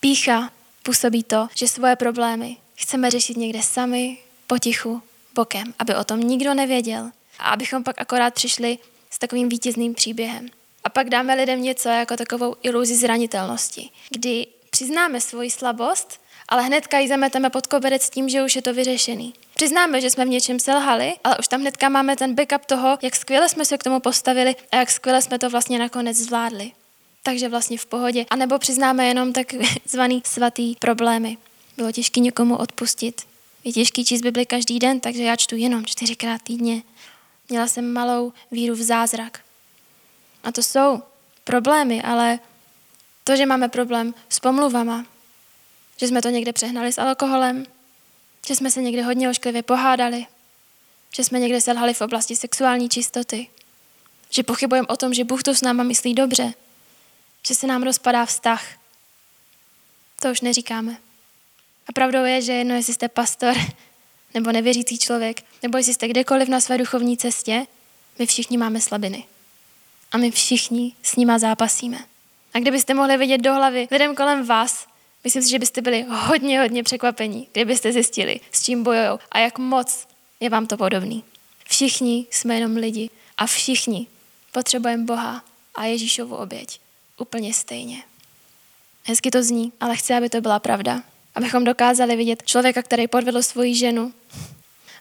Pícha 0.00 0.50
působí 0.82 1.22
to, 1.22 1.48
že 1.54 1.68
svoje 1.68 1.96
problémy 1.96 2.56
chceme 2.74 3.10
řešit 3.10 3.36
někde 3.36 3.62
sami, 3.62 4.18
potichu, 4.46 5.02
bokem, 5.34 5.74
aby 5.78 5.94
o 5.94 6.04
tom 6.04 6.20
nikdo 6.20 6.54
nevěděl 6.54 7.10
a 7.38 7.50
abychom 7.50 7.84
pak 7.84 8.00
akorát 8.00 8.34
přišli 8.34 8.78
s 9.10 9.18
takovým 9.18 9.48
vítězným 9.48 9.94
příběhem. 9.94 10.48
A 10.84 10.88
pak 10.88 11.10
dáme 11.10 11.34
lidem 11.34 11.62
něco 11.62 11.88
jako 11.88 12.16
takovou 12.16 12.56
iluzi 12.62 12.96
zranitelnosti, 12.96 13.90
kdy 14.10 14.46
přiznáme 14.70 15.20
svoji 15.20 15.50
slabost, 15.50 16.20
ale 16.48 16.62
hnedka 16.62 16.98
ji 16.98 17.08
zameteme 17.08 17.50
pod 17.50 17.66
koberec 17.66 18.10
tím, 18.10 18.28
že 18.28 18.42
už 18.42 18.56
je 18.56 18.62
to 18.62 18.74
vyřešený. 18.74 19.34
Přiznáme, 19.54 20.00
že 20.00 20.10
jsme 20.10 20.24
v 20.24 20.28
něčem 20.28 20.60
selhali, 20.60 21.14
ale 21.24 21.36
už 21.38 21.48
tam 21.48 21.60
hnedka 21.60 21.88
máme 21.88 22.16
ten 22.16 22.34
backup 22.34 22.64
toho, 22.66 22.98
jak 23.02 23.16
skvěle 23.16 23.48
jsme 23.48 23.64
se 23.64 23.78
k 23.78 23.84
tomu 23.84 24.00
postavili 24.00 24.56
a 24.72 24.76
jak 24.76 24.90
skvěle 24.90 25.22
jsme 25.22 25.38
to 25.38 25.50
vlastně 25.50 25.78
nakonec 25.78 26.16
zvládli. 26.16 26.72
Takže 27.28 27.48
vlastně 27.48 27.78
v 27.78 27.86
pohodě. 27.86 28.26
A 28.30 28.36
nebo 28.36 28.58
přiznáme 28.58 29.06
jenom 29.06 29.32
tak 29.32 29.46
zvaný 29.88 30.22
svatý 30.26 30.74
problémy. 30.76 31.38
Bylo 31.76 31.92
těžké 31.92 32.20
někomu 32.20 32.56
odpustit. 32.56 33.22
Je 33.64 33.72
těžký 33.72 34.04
číst 34.04 34.20
Bibli 34.20 34.46
každý 34.46 34.78
den, 34.78 35.00
takže 35.00 35.22
já 35.22 35.36
čtu 35.36 35.56
jenom 35.56 35.86
čtyřikrát 35.86 36.42
týdně. 36.42 36.82
Měla 37.48 37.68
jsem 37.68 37.92
malou 37.92 38.32
víru 38.50 38.74
v 38.74 38.82
zázrak. 38.82 39.40
A 40.44 40.52
to 40.52 40.62
jsou 40.62 41.02
problémy, 41.44 42.02
ale 42.02 42.38
to, 43.24 43.36
že 43.36 43.46
máme 43.46 43.68
problém 43.68 44.14
s 44.28 44.40
pomluvama, 44.40 45.06
že 45.96 46.08
jsme 46.08 46.22
to 46.22 46.28
někde 46.28 46.52
přehnali 46.52 46.92
s 46.92 46.98
alkoholem, 46.98 47.66
že 48.46 48.56
jsme 48.56 48.70
se 48.70 48.82
někde 48.82 49.02
hodně 49.02 49.30
ošklivě 49.30 49.62
pohádali, 49.62 50.26
že 51.16 51.24
jsme 51.24 51.38
někde 51.38 51.60
selhali 51.60 51.94
v 51.94 52.00
oblasti 52.00 52.36
sexuální 52.36 52.88
čistoty, 52.88 53.46
že 54.30 54.42
pochybujeme 54.42 54.88
o 54.88 54.96
tom, 54.96 55.14
že 55.14 55.24
Bůh 55.24 55.42
to 55.42 55.54
s 55.54 55.62
náma 55.62 55.82
myslí 55.82 56.14
dobře, 56.14 56.54
že 57.46 57.54
se 57.54 57.66
nám 57.66 57.82
rozpadá 57.82 58.26
vztah. 58.26 58.64
To 60.20 60.30
už 60.30 60.40
neříkáme. 60.40 60.96
A 61.88 61.92
pravdou 61.92 62.24
je, 62.24 62.42
že 62.42 62.52
jedno, 62.52 62.74
jestli 62.74 62.94
jste 62.94 63.08
pastor 63.08 63.54
nebo 64.34 64.52
nevěřící 64.52 64.98
člověk, 64.98 65.44
nebo 65.62 65.78
jestli 65.78 65.94
jste 65.94 66.08
kdekoliv 66.08 66.48
na 66.48 66.60
své 66.60 66.78
duchovní 66.78 67.16
cestě, 67.16 67.66
my 68.18 68.26
všichni 68.26 68.58
máme 68.58 68.80
slabiny. 68.80 69.24
A 70.12 70.18
my 70.18 70.30
všichni 70.30 70.92
s 71.02 71.16
nima 71.16 71.38
zápasíme. 71.38 71.98
A 72.54 72.58
kdybyste 72.58 72.94
mohli 72.94 73.16
vidět 73.16 73.38
do 73.38 73.54
hlavy 73.54 73.88
lidem 73.90 74.14
kolem 74.14 74.46
vás, 74.46 74.86
myslím 75.24 75.42
si, 75.42 75.50
že 75.50 75.58
byste 75.58 75.80
byli 75.80 76.06
hodně, 76.08 76.60
hodně 76.60 76.82
překvapení, 76.82 77.48
kdybyste 77.52 77.92
zjistili, 77.92 78.40
s 78.52 78.62
čím 78.62 78.82
bojujou 78.82 79.18
a 79.32 79.38
jak 79.38 79.58
moc 79.58 80.08
je 80.40 80.50
vám 80.50 80.66
to 80.66 80.76
podobný. 80.76 81.24
Všichni 81.64 82.26
jsme 82.30 82.54
jenom 82.54 82.76
lidi 82.76 83.10
a 83.36 83.46
všichni 83.46 84.06
potřebujeme 84.52 85.04
Boha 85.04 85.44
a 85.74 85.84
Ježíšovu 85.84 86.36
oběť. 86.36 86.80
Úplně 87.18 87.54
stejně. 87.54 88.02
Hezky 89.04 89.30
to 89.30 89.42
zní, 89.42 89.72
ale 89.80 89.96
chci, 89.96 90.14
aby 90.14 90.28
to 90.28 90.40
byla 90.40 90.58
pravda. 90.58 91.02
Abychom 91.34 91.64
dokázali 91.64 92.16
vidět 92.16 92.42
člověka, 92.46 92.82
který 92.82 93.08
podvedl 93.08 93.42
svoji 93.42 93.74
ženu 93.74 94.12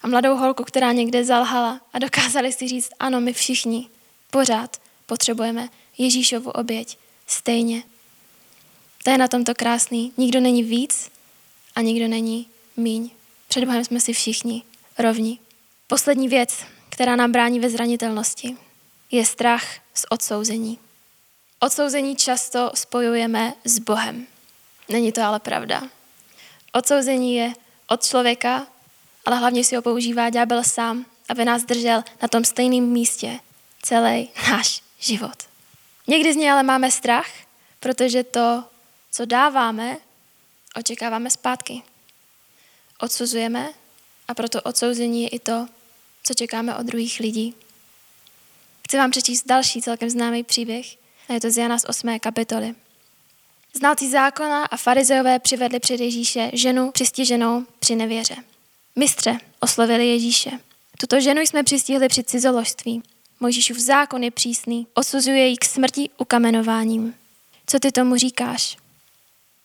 a 0.01 0.07
mladou 0.07 0.35
holku, 0.35 0.63
která 0.63 0.91
někde 0.91 1.25
zalhala 1.25 1.81
a 1.93 1.99
dokázali 1.99 2.53
si 2.53 2.67
říct, 2.67 2.89
ano, 2.99 3.21
my 3.21 3.33
všichni 3.33 3.89
pořád 4.31 4.77
potřebujeme 5.05 5.69
Ježíšovu 5.97 6.51
oběť 6.51 6.97
stejně. 7.27 7.83
To 9.03 9.09
je 9.09 9.17
na 9.17 9.27
tomto 9.27 9.55
krásný. 9.55 10.13
Nikdo 10.17 10.39
není 10.39 10.63
víc 10.63 11.11
a 11.75 11.81
nikdo 11.81 12.07
není 12.07 12.47
míň. 12.77 13.09
Před 13.47 13.65
Bohem 13.65 13.85
jsme 13.85 13.99
si 13.99 14.13
všichni 14.13 14.63
rovní. 14.99 15.39
Poslední 15.87 16.27
věc, 16.27 16.57
která 16.89 17.15
nám 17.15 17.31
brání 17.31 17.59
ve 17.59 17.69
zranitelnosti, 17.69 18.57
je 19.11 19.25
strach 19.25 19.63
z 19.93 20.05
odsouzení. 20.09 20.79
Odsouzení 21.59 22.15
často 22.15 22.71
spojujeme 22.75 23.53
s 23.63 23.79
Bohem. 23.79 24.27
Není 24.89 25.11
to 25.11 25.21
ale 25.21 25.39
pravda. 25.39 25.83
Odsouzení 26.73 27.35
je 27.35 27.53
od 27.87 28.05
člověka, 28.05 28.67
ale 29.25 29.37
hlavně 29.37 29.63
si 29.63 29.75
ho 29.75 29.81
používá 29.81 30.29
ďábel 30.29 30.63
sám, 30.63 31.05
aby 31.29 31.45
nás 31.45 31.63
držel 31.63 32.03
na 32.21 32.27
tom 32.27 32.43
stejném 32.43 32.83
místě 32.83 33.39
celý 33.81 34.29
náš 34.51 34.83
život. 34.99 35.43
Někdy 36.07 36.33
z 36.33 36.35
něj 36.35 36.51
ale 36.51 36.63
máme 36.63 36.91
strach, 36.91 37.29
protože 37.79 38.23
to, 38.23 38.63
co 39.11 39.25
dáváme, 39.25 39.97
očekáváme 40.75 41.29
zpátky. 41.29 41.83
Odsuzujeme 42.99 43.69
a 44.27 44.33
proto 44.33 44.61
odsouzení 44.61 45.23
je 45.23 45.29
i 45.29 45.39
to, 45.39 45.67
co 46.23 46.33
čekáme 46.33 46.75
od 46.75 46.85
druhých 46.85 47.19
lidí. 47.19 47.55
Chci 48.87 48.97
vám 48.97 49.11
přečíst 49.11 49.47
další 49.47 49.81
celkem 49.81 50.09
známý 50.09 50.43
příběh, 50.43 51.06
a 51.29 51.33
je 51.33 51.39
to 51.39 51.51
z 51.51 51.57
Jana 51.57 51.79
z 51.79 51.85
8. 51.85 52.19
kapitoly. 52.19 52.75
Znalci 53.73 54.09
zákona 54.09 54.65
a 54.65 54.77
farizeové 54.77 55.39
přivedli 55.39 55.79
před 55.79 55.99
Ježíše 55.99 56.51
ženu 56.53 56.91
přistiženou 56.91 57.65
při 57.79 57.95
nevěře. 57.95 58.35
Mistře, 58.95 59.37
oslovili 59.59 60.07
Ježíše. 60.07 60.51
Tuto 60.99 61.19
ženu 61.19 61.41
jsme 61.41 61.63
přistihli 61.63 62.07
při 62.07 62.23
cizoložství. 62.23 63.03
Mojžíšův 63.39 63.77
zákon 63.77 64.23
je 64.23 64.31
přísný, 64.31 64.87
osuzuje 64.93 65.47
ji 65.47 65.57
k 65.57 65.65
smrti 65.65 66.09
ukamenováním. 66.17 67.15
Co 67.67 67.79
ty 67.79 67.91
tomu 67.91 68.15
říkáš? 68.15 68.77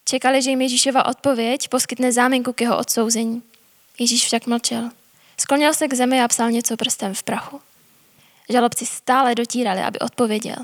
Čekali, 0.05 0.43
že 0.43 0.51
jim 0.51 0.61
Ježíšova 0.61 1.07
odpověď 1.07 1.69
poskytne 1.69 2.13
záminku 2.13 2.53
k 2.53 2.61
jeho 2.61 2.79
odsouzení. 2.79 3.43
Ježíš 3.99 4.25
však 4.25 4.47
mlčel. 4.47 4.91
Sklonil 5.41 5.75
se 5.75 5.89
k 5.89 5.95
zemi 5.95 6.23
a 6.23 6.29
psal 6.29 6.51
něco 6.51 6.77
prstem 6.77 7.15
v 7.15 7.23
prachu. 7.23 7.61
Žalobci 8.49 8.87
stále 8.87 9.35
dotírali, 9.35 9.81
aby 9.81 9.99
odpověděl. 9.99 10.57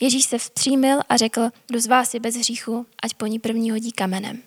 Ježíš 0.00 0.24
se 0.24 0.38
vstřímil 0.38 1.00
a 1.08 1.16
řekl, 1.16 1.50
kdo 1.66 1.80
z 1.80 1.86
vás 1.86 2.14
je 2.14 2.20
bez 2.20 2.36
hříchu, 2.36 2.86
ať 3.02 3.14
po 3.14 3.26
ní 3.26 3.38
první 3.38 3.70
hodí 3.70 3.92
kamenem. 3.92 4.42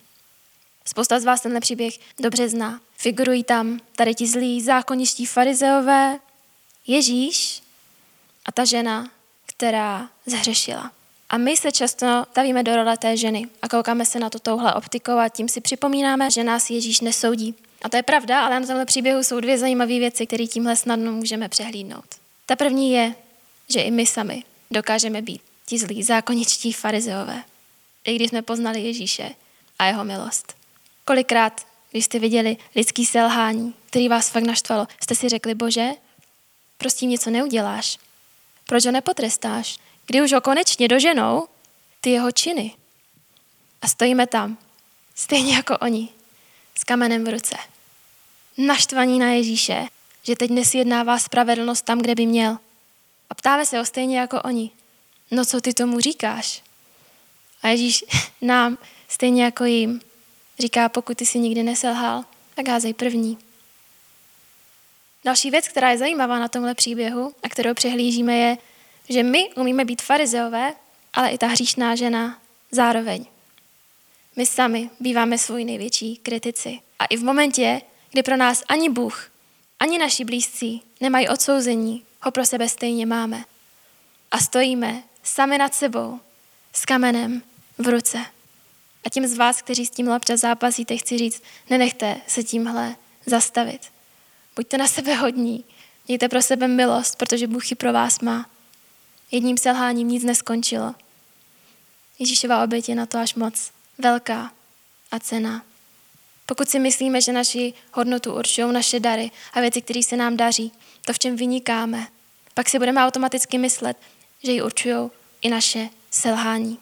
Spousta 0.86 1.20
z 1.20 1.26
vás 1.26 1.42
tenhle 1.42 1.60
příběh 1.60 1.94
dobře 2.20 2.50
zná. 2.50 2.82
Figurují 2.98 3.44
tam 3.44 3.80
tady 3.96 4.16
ti 4.16 4.28
zlí 4.28 4.62
zákoniští 4.62 5.26
farizeové, 5.26 6.20
Ježíš 6.88 7.62
a 8.46 8.52
ta 8.52 8.66
žena, 8.66 9.12
která 9.46 10.10
zhřešila. 10.26 10.92
A 11.30 11.38
my 11.38 11.58
se 11.58 11.72
často 11.72 12.26
stavíme 12.32 12.64
do 12.64 12.76
role 12.76 12.98
té 12.98 13.18
ženy 13.18 13.48
a 13.62 13.70
koukáme 13.70 14.06
se 14.06 14.20
na 14.20 14.30
to 14.30 14.40
touhle 14.40 14.74
optikou 14.74 15.18
a 15.18 15.30
tím 15.30 15.50
si 15.50 15.62
připomínáme, 15.62 16.32
že 16.32 16.44
nás 16.44 16.70
Ježíš 16.70 17.02
nesoudí. 17.02 17.56
A 17.82 17.90
to 17.90 17.98
je 17.98 18.04
pravda, 18.04 18.46
ale 18.46 18.60
na 18.60 18.68
tomhle 18.68 18.86
příběhu 18.86 19.24
jsou 19.24 19.40
dvě 19.40 19.58
zajímavé 19.58 20.00
věci, 20.00 20.28
které 20.28 20.48
tímhle 20.48 20.76
snadno 20.76 21.12
můžeme 21.12 21.50
přehlídnout. 21.50 22.06
Ta 22.46 22.56
první 22.56 22.92
je, 22.92 23.16
že 23.70 23.82
i 23.82 23.92
my 23.92 24.06
sami 24.06 24.44
dokážeme 24.72 25.22
být 25.22 25.42
ti 25.66 25.80
zlí 25.80 26.04
zákoničtí 26.04 26.74
farizeové, 26.74 27.44
i 28.04 28.16
když 28.16 28.30
jsme 28.30 28.42
poznali 28.42 28.82
Ježíše 28.82 29.30
a 29.80 29.86
jeho 29.86 30.04
milost. 30.04 30.56
Kolikrát, 31.06 31.68
když 31.92 32.06
jste 32.06 32.20
viděli 32.20 32.58
lidský 32.76 33.06
selhání, 33.06 33.74
který 33.86 34.10
vás 34.10 34.30
fakt 34.30 34.44
naštvalo, 34.44 34.88
jste 35.04 35.16
si 35.16 35.30
řekli, 35.30 35.56
bože, 35.56 35.90
prostě 36.78 37.06
něco 37.06 37.30
neuděláš. 37.30 37.98
Proč 38.68 38.86
ho 38.86 38.92
nepotrestáš? 38.92 39.78
Kdy 40.06 40.22
už 40.22 40.34
ho 40.34 40.42
konečně 40.42 40.88
doženou, 40.88 41.48
ty 42.02 42.10
jeho 42.10 42.32
činy. 42.32 42.76
A 43.82 43.88
stojíme 43.88 44.28
tam, 44.28 44.58
stejně 45.16 45.56
jako 45.56 45.78
oni, 45.78 46.10
s 46.76 46.84
kamenem 46.84 47.26
v 47.26 47.30
ruce. 47.30 47.56
Naštvaní 48.58 49.20
na 49.20 49.32
Ježíše, 49.32 49.88
že 50.24 50.36
teď 50.36 50.52
nesjednává 50.52 51.20
spravedlnost 51.20 51.86
tam, 51.86 52.00
kde 52.00 52.16
by 52.16 52.26
měl. 52.26 52.58
A 53.30 53.36
ptáme 53.36 53.66
se 53.66 53.78
ho 53.78 53.86
stejně 53.86 54.20
jako 54.20 54.42
oni. 54.42 54.72
No 55.32 55.46
co 55.46 55.62
ty 55.62 55.74
tomu 55.74 56.00
říkáš? 56.00 56.64
A 57.62 57.68
Ježíš 57.68 58.04
nám, 58.42 58.78
stejně 59.08 59.44
jako 59.44 59.66
jim, 59.66 60.02
říká, 60.60 60.90
pokud 60.90 61.18
ty 61.18 61.26
si 61.26 61.40
nikdy 61.40 61.64
neselhal, 61.64 62.24
tak 62.56 62.68
házej 62.68 62.94
první. 62.94 63.38
Další 65.26 65.52
věc, 65.52 65.68
která 65.68 65.92
je 65.92 65.98
zajímavá 65.98 66.40
na 66.40 66.48
tomhle 66.48 66.76
příběhu 66.76 67.34
a 67.44 67.50
kterou 67.50 67.74
přehlížíme, 67.74 68.38
je, 68.38 68.58
že 69.10 69.24
my 69.24 69.50
umíme 69.56 69.86
být 69.86 70.02
farizeové, 70.02 70.74
ale 71.14 71.30
i 71.30 71.38
ta 71.38 71.48
hříšná 71.48 71.96
žena 71.96 72.42
zároveň. 72.72 73.26
My 74.36 74.46
sami 74.46 74.90
býváme 75.00 75.38
svůj 75.38 75.66
největší 75.66 76.18
kritici. 76.18 76.80
A 77.00 77.06
i 77.06 77.18
v 77.18 77.24
momentě, 77.24 77.82
kdy 78.12 78.24
pro 78.24 78.38
nás 78.38 78.64
ani 78.70 78.90
Bůh, 78.90 79.32
ani 79.80 79.98
naši 79.98 80.26
blízcí 80.26 80.82
nemají 81.02 81.30
odsouzení, 81.30 82.04
ho 82.22 82.32
pro 82.32 82.46
sebe 82.46 82.70
stejně 82.70 83.06
máme. 83.06 83.44
A 84.32 84.38
stojíme 84.38 85.04
sami 85.24 85.58
nad 85.58 85.74
sebou, 85.74 86.20
s 86.74 86.86
kamenem 86.86 87.42
v 87.78 87.88
ruce. 87.88 88.26
A 89.06 89.10
tím 89.10 89.28
z 89.28 89.38
vás, 89.38 89.62
kteří 89.62 89.86
s 89.86 89.90
tím 89.90 90.10
občas 90.10 90.40
zápasíte, 90.40 90.98
chci 90.98 91.18
říct, 91.18 91.44
nenechte 91.70 92.22
se 92.28 92.44
tímhle 92.44 92.96
zastavit. 93.26 93.82
Buďte 94.56 94.78
na 94.78 94.88
sebe 94.88 95.16
hodní, 95.16 95.64
mějte 96.08 96.30
pro 96.30 96.42
sebe 96.42 96.68
milost, 96.68 97.18
protože 97.18 97.48
Bůh 97.48 97.70
ji 97.72 97.76
pro 97.76 97.94
vás 97.94 98.20
má. 98.20 98.50
Jedním 99.32 99.58
selháním 99.58 100.08
nic 100.08 100.24
neskončilo. 100.24 100.96
Ježíšova 102.20 102.64
oběť 102.64 102.90
je 102.90 102.96
na 102.96 103.06
to 103.06 103.18
až 103.18 103.36
moc 103.36 103.72
velká 103.98 104.52
a 105.12 105.20
cená. 105.20 105.64
Pokud 106.46 106.70
si 106.70 106.80
myslíme, 106.80 107.22
že 107.22 107.32
naši 107.32 107.74
hodnotu 107.94 108.34
určují 108.34 108.74
naše 108.74 109.00
dary 109.00 109.32
a 109.54 109.62
věci, 109.62 109.82
které 109.82 110.04
se 110.04 110.18
nám 110.18 110.38
daří, 110.38 110.72
to, 111.08 111.14
v 111.14 111.20
čem 111.20 111.36
vynikáme, 111.36 112.08
pak 112.54 112.70
si 112.70 112.80
budeme 112.80 113.06
automaticky 113.06 113.58
myslet, 113.58 113.98
že 114.44 114.52
ji 114.52 114.62
určují 114.62 115.10
i 115.42 115.50
naše 115.50 115.90
selhání. 116.12 116.78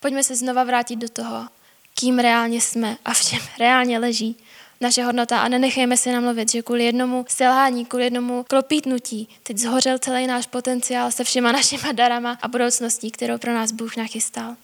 Pojďme 0.00 0.24
se 0.24 0.36
znova 0.36 0.64
vrátit 0.64 0.96
do 0.96 1.08
toho, 1.08 1.48
kým 1.94 2.18
reálně 2.18 2.60
jsme 2.60 2.96
a 3.04 3.14
v 3.14 3.24
čem 3.24 3.38
reálně 3.58 3.98
leží 3.98 4.36
naše 4.80 5.02
hodnota 5.04 5.40
a 5.40 5.48
nenechejme 5.48 5.96
si 5.96 6.12
namluvit, 6.12 6.50
že 6.50 6.62
kvůli 6.62 6.84
jednomu 6.84 7.24
selhání, 7.28 7.86
kvůli 7.86 8.04
jednomu 8.04 8.44
klopítnutí 8.48 9.28
teď 9.42 9.58
zhořel 9.58 9.98
celý 9.98 10.26
náš 10.26 10.46
potenciál 10.46 11.12
se 11.12 11.24
všema 11.24 11.52
našima 11.60 11.92
darama 11.92 12.38
a 12.42 12.48
budoucností, 12.48 13.10
kterou 13.10 13.38
pro 13.38 13.54
nás 13.54 13.72
Bůh 13.72 13.96
nachystal. 13.96 14.56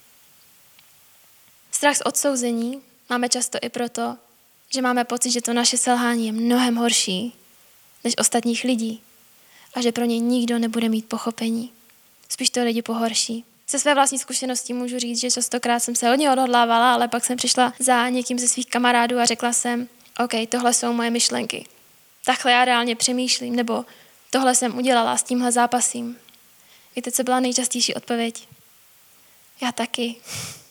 Strach 1.71 1.97
z 1.97 2.01
odsouzení 2.01 2.81
máme 3.09 3.29
často 3.29 3.57
i 3.61 3.69
proto, 3.69 4.17
že 4.73 4.81
máme 4.81 5.03
pocit, 5.03 5.31
že 5.31 5.41
to 5.41 5.53
naše 5.53 5.77
selhání 5.77 6.25
je 6.25 6.31
mnohem 6.31 6.75
horší 6.75 7.33
než 8.03 8.13
ostatních 8.17 8.63
lidí 8.63 9.01
a 9.73 9.81
že 9.81 9.91
pro 9.91 10.05
ně 10.05 10.19
nikdo 10.19 10.59
nebude 10.59 10.89
mít 10.89 11.05
pochopení. 11.05 11.71
Spíš 12.29 12.49
to 12.49 12.63
lidi 12.63 12.81
pohorší. 12.81 13.45
Se 13.67 13.79
své 13.79 13.93
vlastní 13.93 14.19
zkušeností 14.19 14.73
můžu 14.73 14.99
říct, 14.99 15.19
že 15.19 15.31
častokrát 15.31 15.83
jsem 15.83 15.95
se 15.95 16.09
hodně 16.09 16.31
odhodlávala, 16.31 16.93
ale 16.93 17.07
pak 17.07 17.25
jsem 17.25 17.37
přišla 17.37 17.73
za 17.79 18.09
někým 18.09 18.39
ze 18.39 18.47
svých 18.47 18.67
kamarádů 18.67 19.19
a 19.19 19.25
řekla 19.25 19.53
jsem, 19.53 19.87
OK, 20.19 20.31
tohle 20.49 20.73
jsou 20.73 20.93
moje 20.93 21.09
myšlenky. 21.09 21.65
Takhle 22.25 22.51
já 22.51 22.65
reálně 22.65 22.95
přemýšlím, 22.95 23.55
nebo 23.55 23.85
tohle 24.29 24.55
jsem 24.55 24.77
udělala 24.77 25.17
s 25.17 25.23
tímhle 25.23 25.51
zápasím. 25.51 26.17
Víte, 26.95 27.11
co 27.11 27.23
byla 27.23 27.39
nejčastější 27.39 27.93
odpověď? 27.93 28.47
Já 29.61 29.71
taky. 29.71 30.15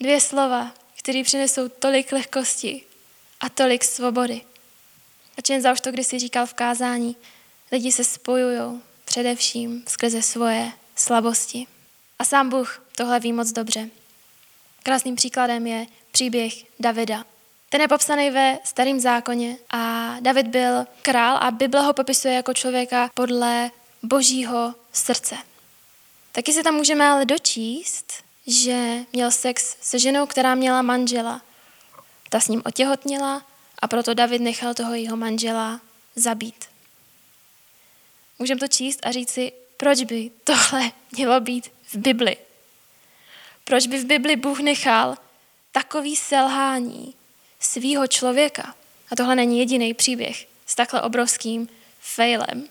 Dvě 0.00 0.20
slova, 0.20 0.72
které 0.98 1.22
přinesou 1.24 1.68
tolik 1.68 2.12
lehkosti 2.12 2.84
a 3.40 3.48
tolik 3.48 3.84
svobody. 3.84 4.40
A 5.40 5.52
jen 5.52 5.62
za 5.62 5.72
už 5.72 5.80
to, 5.80 5.92
když 5.92 6.06
si 6.06 6.18
říkal 6.18 6.46
v 6.46 6.54
kázání, 6.54 7.16
lidi 7.72 7.92
se 7.92 8.04
spojují 8.04 8.80
především 9.04 9.84
skrze 9.88 10.22
svoje 10.22 10.72
slabosti. 10.96 11.66
A 12.18 12.24
sám 12.24 12.48
Bůh 12.48 12.82
tohle 12.96 13.20
ví 13.20 13.32
moc 13.32 13.52
dobře. 13.52 13.88
Krásným 14.82 15.16
příkladem 15.16 15.66
je 15.66 15.86
příběh 16.12 16.52
Davida. 16.80 17.24
Ten 17.68 17.80
je 17.80 17.88
popsaný 17.88 18.30
ve 18.30 18.58
starém 18.64 19.00
zákoně 19.00 19.56
a 19.70 20.16
David 20.20 20.46
byl 20.46 20.86
král 21.02 21.36
a 21.40 21.50
Bible 21.50 21.80
ho 21.80 21.92
popisuje 21.92 22.34
jako 22.34 22.54
člověka 22.54 23.10
podle 23.14 23.70
božího 24.02 24.74
srdce. 24.92 25.36
Taky 26.32 26.52
se 26.52 26.62
tam 26.62 26.74
můžeme 26.74 27.08
ale 27.08 27.24
dočíst, 27.24 28.12
že 28.46 28.98
měl 29.12 29.30
sex 29.30 29.76
se 29.80 29.98
ženou, 29.98 30.26
která 30.26 30.54
měla 30.54 30.82
manžela. 30.82 31.42
Ta 32.28 32.40
s 32.40 32.48
ním 32.48 32.62
otěhotněla 32.64 33.49
a 33.82 33.88
proto 33.88 34.14
David 34.14 34.42
nechal 34.42 34.74
toho 34.74 34.94
jeho 34.94 35.16
manžela 35.16 35.80
zabít. 36.16 36.64
Můžeme 38.38 38.60
to 38.60 38.68
číst 38.68 39.00
a 39.02 39.12
říct 39.12 39.30
si, 39.30 39.52
proč 39.76 40.02
by 40.02 40.30
tohle 40.44 40.92
mělo 41.12 41.40
být 41.40 41.72
v 41.92 41.94
Bibli? 41.94 42.36
Proč 43.64 43.86
by 43.86 43.98
v 43.98 44.04
Bibli 44.04 44.36
Bůh 44.36 44.60
nechal 44.60 45.16
takový 45.72 46.16
selhání 46.16 47.14
svýho 47.60 48.06
člověka? 48.06 48.74
A 49.10 49.16
tohle 49.16 49.34
není 49.34 49.58
jediný 49.58 49.94
příběh 49.94 50.46
s 50.66 50.74
takhle 50.74 51.02
obrovským 51.02 51.68
failem. 52.00 52.68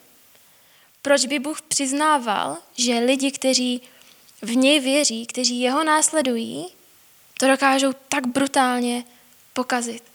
Proč 1.01 1.25
by 1.25 1.39
Bůh 1.39 1.61
přiznával, 1.61 2.57
že 2.77 2.99
lidi, 2.99 3.31
kteří 3.31 3.81
v 4.41 4.55
něj 4.55 4.79
věří, 4.79 5.25
kteří 5.25 5.59
jeho 5.59 5.83
následují, 5.83 6.67
to 7.39 7.47
dokážou 7.47 7.93
tak 7.93 8.27
brutálně 8.27 9.03
pokazit. 9.53 10.08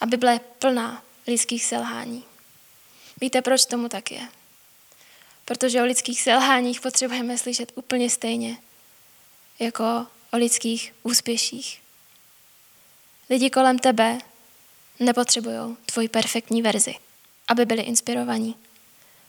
A 0.00 0.06
Bible 0.06 0.32
je 0.32 0.38
plná 0.38 1.02
lidských 1.26 1.64
selhání. 1.64 2.24
Víte, 3.20 3.42
proč 3.42 3.64
tomu 3.64 3.88
tak 3.88 4.10
je? 4.10 4.28
Protože 5.44 5.82
o 5.82 5.84
lidských 5.84 6.22
selháních 6.22 6.80
potřebujeme 6.80 7.38
slyšet 7.38 7.72
úplně 7.74 8.10
stejně, 8.10 8.56
jako 9.58 10.06
o 10.32 10.36
lidských 10.36 10.94
úspěších. 11.02 11.82
Lidi 13.30 13.50
kolem 13.50 13.78
tebe 13.78 14.18
nepotřebují 15.00 15.76
tvoji 15.86 16.08
perfektní 16.08 16.62
verzi, 16.62 16.94
aby 17.48 17.66
byli 17.66 17.82
inspirovaní. 17.82 18.56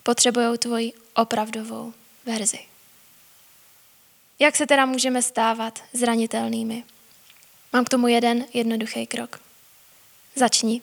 Potřebují 0.03 0.58
tvoji 0.58 0.93
opravdovou 1.15 1.93
verzi. 2.25 2.60
Jak 4.39 4.56
se 4.56 4.67
teda 4.67 4.86
můžeme 4.86 5.21
stávat 5.21 5.84
zranitelnými? 5.93 6.84
Mám 7.73 7.86
k 7.86 7.89
tomu 7.89 8.08
jeden 8.08 8.45
jednoduchý 8.53 9.08
krok. 9.08 9.46
Začni. 10.38 10.82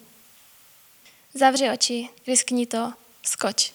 Zavři 1.35 1.71
oči, 1.71 2.09
riskni 2.27 2.67
to, 2.67 2.93
skoč. 3.23 3.73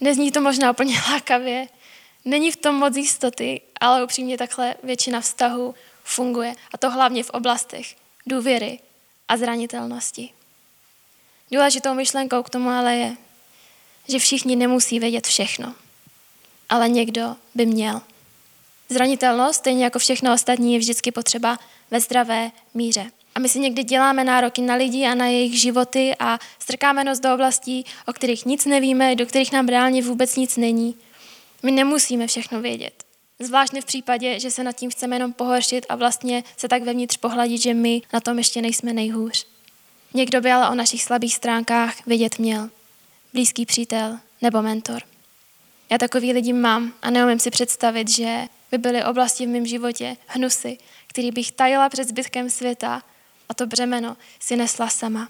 Nezní 0.00 0.32
to 0.32 0.40
možná 0.40 0.70
úplně 0.70 0.94
lákavě, 1.12 1.68
není 2.24 2.52
v 2.52 2.56
tom 2.56 2.74
moc 2.74 2.96
jistoty, 2.96 3.60
ale 3.80 4.04
upřímně 4.04 4.38
takhle 4.38 4.74
většina 4.82 5.20
vztahů 5.20 5.74
funguje. 6.04 6.54
A 6.72 6.78
to 6.78 6.90
hlavně 6.90 7.24
v 7.24 7.30
oblastech 7.30 7.96
důvěry 8.26 8.78
a 9.28 9.36
zranitelnosti. 9.36 10.30
Důležitou 11.50 11.94
myšlenkou 11.94 12.42
k 12.42 12.50
tomu 12.50 12.68
ale 12.68 12.96
je, 12.96 13.16
že 14.08 14.18
všichni 14.18 14.56
nemusí 14.56 15.00
vědět 15.00 15.26
všechno, 15.26 15.74
ale 16.68 16.88
někdo 16.88 17.36
by 17.54 17.66
měl. 17.66 18.02
Zranitelnost, 18.88 19.58
stejně 19.58 19.84
jako 19.84 19.98
všechno 19.98 20.34
ostatní, 20.34 20.72
je 20.72 20.78
vždycky 20.78 21.12
potřeba 21.12 21.58
ve 21.90 22.00
zdravé 22.00 22.50
míře. 22.74 23.10
A 23.36 23.38
my 23.38 23.48
si 23.48 23.60
někdy 23.60 23.84
děláme 23.84 24.24
nároky 24.24 24.62
na 24.62 24.74
lidi 24.74 25.06
a 25.06 25.14
na 25.14 25.26
jejich 25.26 25.60
životy 25.60 26.14
a 26.18 26.38
strkáme 26.58 27.04
nos 27.04 27.20
do 27.20 27.34
oblastí, 27.34 27.84
o 28.06 28.12
kterých 28.12 28.46
nic 28.46 28.64
nevíme, 28.64 29.14
do 29.14 29.26
kterých 29.26 29.52
nám 29.52 29.68
reálně 29.68 30.02
vůbec 30.02 30.36
nic 30.36 30.56
není. 30.56 30.94
My 31.62 31.70
nemusíme 31.70 32.26
všechno 32.26 32.60
vědět. 32.60 33.04
Zvláštně 33.38 33.80
v 33.80 33.84
případě, 33.84 34.40
že 34.40 34.50
se 34.50 34.62
nad 34.62 34.72
tím 34.72 34.90
chceme 34.90 35.16
jenom 35.16 35.32
pohoršit 35.32 35.86
a 35.88 35.96
vlastně 35.96 36.44
se 36.56 36.68
tak 36.68 36.82
vevnitř 36.82 37.16
pohladit, 37.16 37.62
že 37.62 37.74
my 37.74 38.02
na 38.12 38.20
tom 38.20 38.38
ještě 38.38 38.62
nejsme 38.62 38.92
nejhůř. 38.92 39.46
Někdo 40.14 40.40
by 40.40 40.52
ale 40.52 40.70
o 40.70 40.74
našich 40.74 41.02
slabých 41.02 41.34
stránkách 41.34 42.06
vědět 42.06 42.38
měl. 42.38 42.70
Blízký 43.32 43.66
přítel 43.66 44.18
nebo 44.42 44.62
mentor. 44.62 45.02
Já 45.90 45.98
takový 45.98 46.32
lidi 46.32 46.52
mám 46.52 46.92
a 47.02 47.10
neumím 47.10 47.38
si 47.38 47.50
představit, 47.50 48.08
že 48.08 48.46
by 48.70 48.78
byly 48.78 49.04
oblasti 49.04 49.46
v 49.46 49.48
mém 49.48 49.66
životě, 49.66 50.16
hnusy, 50.26 50.78
který 51.06 51.30
bych 51.30 51.52
tajila 51.52 51.88
před 51.88 52.08
zbytkem 52.08 52.50
světa 52.50 53.02
a 53.48 53.54
to 53.54 53.66
břemeno 53.66 54.16
si 54.40 54.56
nesla 54.56 54.88
sama. 54.88 55.28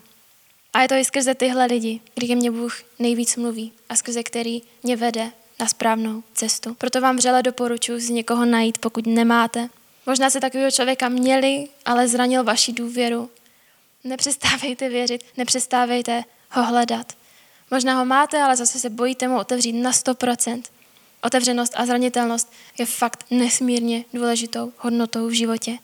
A 0.73 0.83
je 0.83 0.89
to 0.89 0.95
i 0.95 1.05
skrze 1.05 1.35
tyhle 1.35 1.67
lidi, 1.67 2.01
kdy 2.15 2.35
mně 2.35 2.51
Bůh 2.51 2.83
nejvíc 2.99 3.37
mluví 3.37 3.73
a 3.89 3.97
skrze 3.97 4.23
který 4.23 4.63
mě 4.83 4.97
vede 4.97 5.31
na 5.61 5.67
správnou 5.67 6.23
cestu. 6.35 6.75
Proto 6.75 7.01
vám 7.01 7.17
vřele 7.17 7.43
doporučuji 7.43 8.01
z 8.01 8.11
někoho 8.11 8.45
najít, 8.45 8.79
pokud 8.79 9.07
nemáte. 9.07 9.69
Možná 10.07 10.31
se 10.31 10.41
takového 10.41 10.71
člověka 10.71 11.09
měli, 11.09 11.69
ale 11.85 12.09
zranil 12.09 12.45
vaši 12.45 12.73
důvěru. 12.73 13.31
Nepřestávejte 14.05 14.89
věřit, 14.89 15.25
nepřestávejte 15.37 16.25
ho 16.51 16.63
hledat. 16.63 17.13
Možná 17.71 17.99
ho 17.99 18.05
máte, 18.05 18.43
ale 18.43 18.57
zase 18.57 18.79
se 18.79 18.91
bojíte 18.91 19.29
mu 19.29 19.39
otevřít 19.39 19.73
na 19.73 19.91
100%. 19.91 20.63
Otevřenost 21.23 21.73
a 21.77 21.87
zranitelnost 21.87 22.53
je 22.79 22.87
fakt 22.87 23.25
nesmírně 23.31 24.05
důležitou 24.13 24.73
hodnotou 24.79 25.27
v 25.27 25.33
životě. 25.33 25.79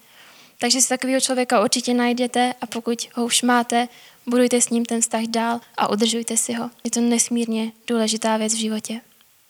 Takže 0.62 0.80
si 0.80 0.88
takového 0.88 1.20
člověka 1.20 1.62
určitě 1.62 1.94
najdete 1.94 2.54
a 2.60 2.66
pokud 2.66 3.08
ho 3.14 3.24
už 3.24 3.42
máte, 3.42 3.88
budujte 4.26 4.60
s 4.60 4.68
ním 4.68 4.84
ten 4.84 5.00
vztah 5.00 5.22
dál 5.22 5.60
a 5.76 5.90
udržujte 5.90 6.36
si 6.36 6.52
ho. 6.52 6.70
Je 6.84 6.90
to 6.90 7.00
nesmírně 7.00 7.72
důležitá 7.86 8.36
věc 8.36 8.54
v 8.54 8.58
životě. 8.58 9.00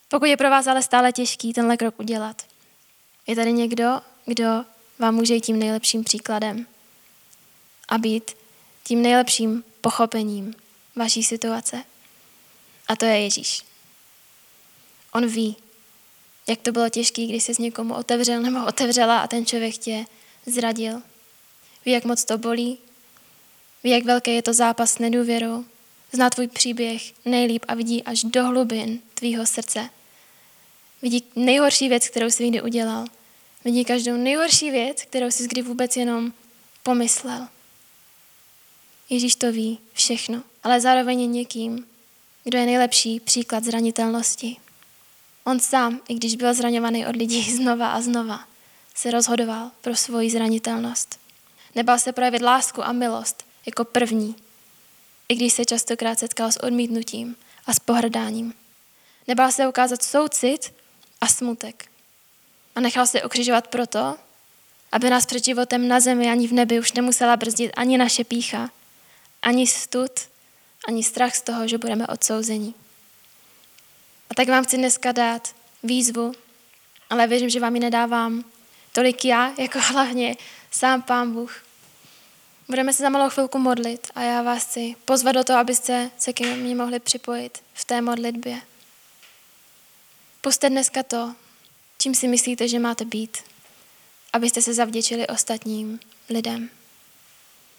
Pokud 0.09 0.25
je 0.25 0.37
pro 0.37 0.51
vás 0.51 0.67
ale 0.67 0.83
stále 0.83 1.13
těžký 1.13 1.53
tenhle 1.53 1.77
krok 1.77 2.01
udělat, 2.01 2.43
je 3.27 3.37
tady 3.37 3.53
někdo, 3.53 4.01
kdo 4.27 4.65
vám 4.99 5.15
může 5.15 5.35
jít 5.35 5.45
tím 5.45 5.59
nejlepším 5.59 6.05
příkladem 6.05 6.67
a 7.89 7.99
být 7.99 8.31
tím 8.85 9.03
nejlepším 9.03 9.65
pochopením 9.81 10.55
vaší 10.97 11.23
situace. 11.23 11.85
A 12.89 12.97
to 12.97 13.05
je 13.05 13.21
Ježíš. 13.21 13.63
On 15.13 15.27
ví, 15.27 15.57
jak 16.49 16.61
to 16.61 16.73
bylo 16.73 16.89
těžké, 16.89 17.27
když 17.27 17.45
se 17.45 17.55
s 17.55 17.59
někomu 17.59 17.95
otevřel 17.95 18.43
nebo 18.43 18.67
otevřela 18.67 19.19
a 19.19 19.27
ten 19.27 19.47
člověk 19.47 19.79
tě 19.79 20.05
zradil. 20.47 21.03
Ví, 21.85 21.93
jak 21.93 22.05
moc 22.05 22.25
to 22.25 22.39
bolí. 22.39 22.79
Ví, 23.85 23.91
jak 23.91 24.05
velký 24.05 24.35
je 24.35 24.43
to 24.43 24.53
zápas 24.53 24.99
nedůvěrou. 24.99 25.65
Zná 26.13 26.31
tvůj 26.31 26.49
příběh 26.49 27.03
nejlíp 27.25 27.65
a 27.69 27.75
vidí 27.75 28.03
až 28.03 28.25
do 28.25 28.45
hlubin 28.45 29.01
tvýho 29.15 29.47
srdce. 29.47 29.89
Vidí 31.03 31.25
nejhorší 31.37 31.89
věc, 31.89 32.09
kterou 32.09 32.27
jsi 32.27 32.49
kdy 32.49 32.63
udělal. 32.63 33.07
Vidí 33.65 33.85
každou 33.85 34.17
nejhorší 34.17 34.71
věc, 34.71 35.03
kterou 35.03 35.31
jsi 35.31 35.49
kdy 35.49 35.63
vůbec 35.63 35.97
jenom 35.97 36.33
pomyslel. 36.83 37.49
Ježíš 39.11 39.37
to 39.37 39.53
ví 39.53 39.79
všechno, 39.93 40.43
ale 40.63 40.81
zároveň 40.81 41.21
je 41.21 41.27
někým, 41.27 41.87
kdo 42.45 42.59
je 42.59 42.67
nejlepší 42.67 43.21
příklad 43.21 43.65
zranitelnosti. 43.65 44.57
On 45.45 45.61
sám, 45.61 46.01
i 46.09 46.15
když 46.15 46.37
byl 46.37 46.55
zraňovaný 46.55 47.07
od 47.07 47.17
lidí 47.17 47.43
znova 47.57 47.93
a 47.93 48.01
znova, 48.01 48.45
se 48.95 49.11
rozhodoval 49.11 49.71
pro 49.81 49.97
svoji 49.97 50.31
zranitelnost. 50.31 51.21
Nebál 51.75 51.99
se 51.99 52.13
projevit 52.13 52.43
lásku 52.43 52.85
a 52.85 52.93
milost 52.93 53.45
jako 53.67 53.85
první, 53.85 54.37
i 55.29 55.35
když 55.35 55.53
se 55.53 55.65
častokrát 55.65 56.19
setkal 56.19 56.53
s 56.53 56.63
odmítnutím 56.63 57.37
a 57.67 57.75
s 57.75 57.79
pohrdáním. 57.79 58.55
Nebál 59.29 59.53
se 59.53 59.67
ukázat 59.67 60.03
soucit 60.03 60.75
a 61.21 61.27
smutek. 61.27 61.85
A 62.75 62.81
nechal 62.81 63.07
se 63.07 63.23
okřižovat 63.23 63.69
proto, 63.69 64.17
aby 64.93 65.11
nás 65.11 65.27
před 65.27 65.45
životem 65.45 65.89
na 65.89 66.01
zemi 66.01 66.31
ani 66.31 66.49
v 66.49 66.53
nebi 66.53 66.81
už 66.81 66.93
nemusela 66.93 67.37
brzdit 67.37 67.73
ani 67.77 67.99
naše 67.99 68.25
pícha, 68.25 68.71
ani 69.43 69.67
stud, 69.67 70.13
ani 70.89 71.05
strach 71.05 71.35
z 71.35 71.43
toho, 71.43 71.69
že 71.69 71.79
budeme 71.79 72.07
odsouzeni. 72.07 72.75
A 74.31 74.35
tak 74.35 74.49
vám 74.49 74.65
chci 74.65 74.77
dneska 74.77 75.13
dát 75.13 75.55
výzvu, 75.83 76.33
ale 77.11 77.27
věřím, 77.27 77.51
že 77.51 77.61
vám 77.61 77.75
ji 77.75 77.81
nedávám 77.81 78.45
tolik 78.93 79.25
já, 79.25 79.53
jako 79.59 79.79
hlavně 79.93 80.37
sám 80.71 81.03
Pán 81.03 81.33
Bůh. 81.33 81.65
Budeme 82.69 82.93
se 82.93 83.03
za 83.03 83.09
malou 83.09 83.31
chvilku 83.31 83.59
modlit 83.59 84.07
a 84.15 84.23
já 84.23 84.43
vás 84.43 84.65
chci 84.65 84.97
pozvat 85.05 85.35
do 85.35 85.45
toho, 85.45 85.59
abyste 85.59 86.11
se 86.19 86.33
ke 86.33 86.57
mně 86.57 86.75
mohli 86.75 87.01
připojit 87.01 87.63
v 87.75 87.85
té 87.85 88.01
modlitbě. 88.01 88.61
Puste 90.41 90.71
dneska 90.71 91.03
to, 91.03 91.35
čím 91.99 92.15
si 92.15 92.29
myslíte, 92.29 92.69
že 92.69 92.79
máte 92.79 93.05
být, 93.05 93.39
abyste 94.33 94.63
se 94.63 94.75
zavděčili 94.75 95.27
ostatním 95.27 96.01
lidem. 96.31 96.71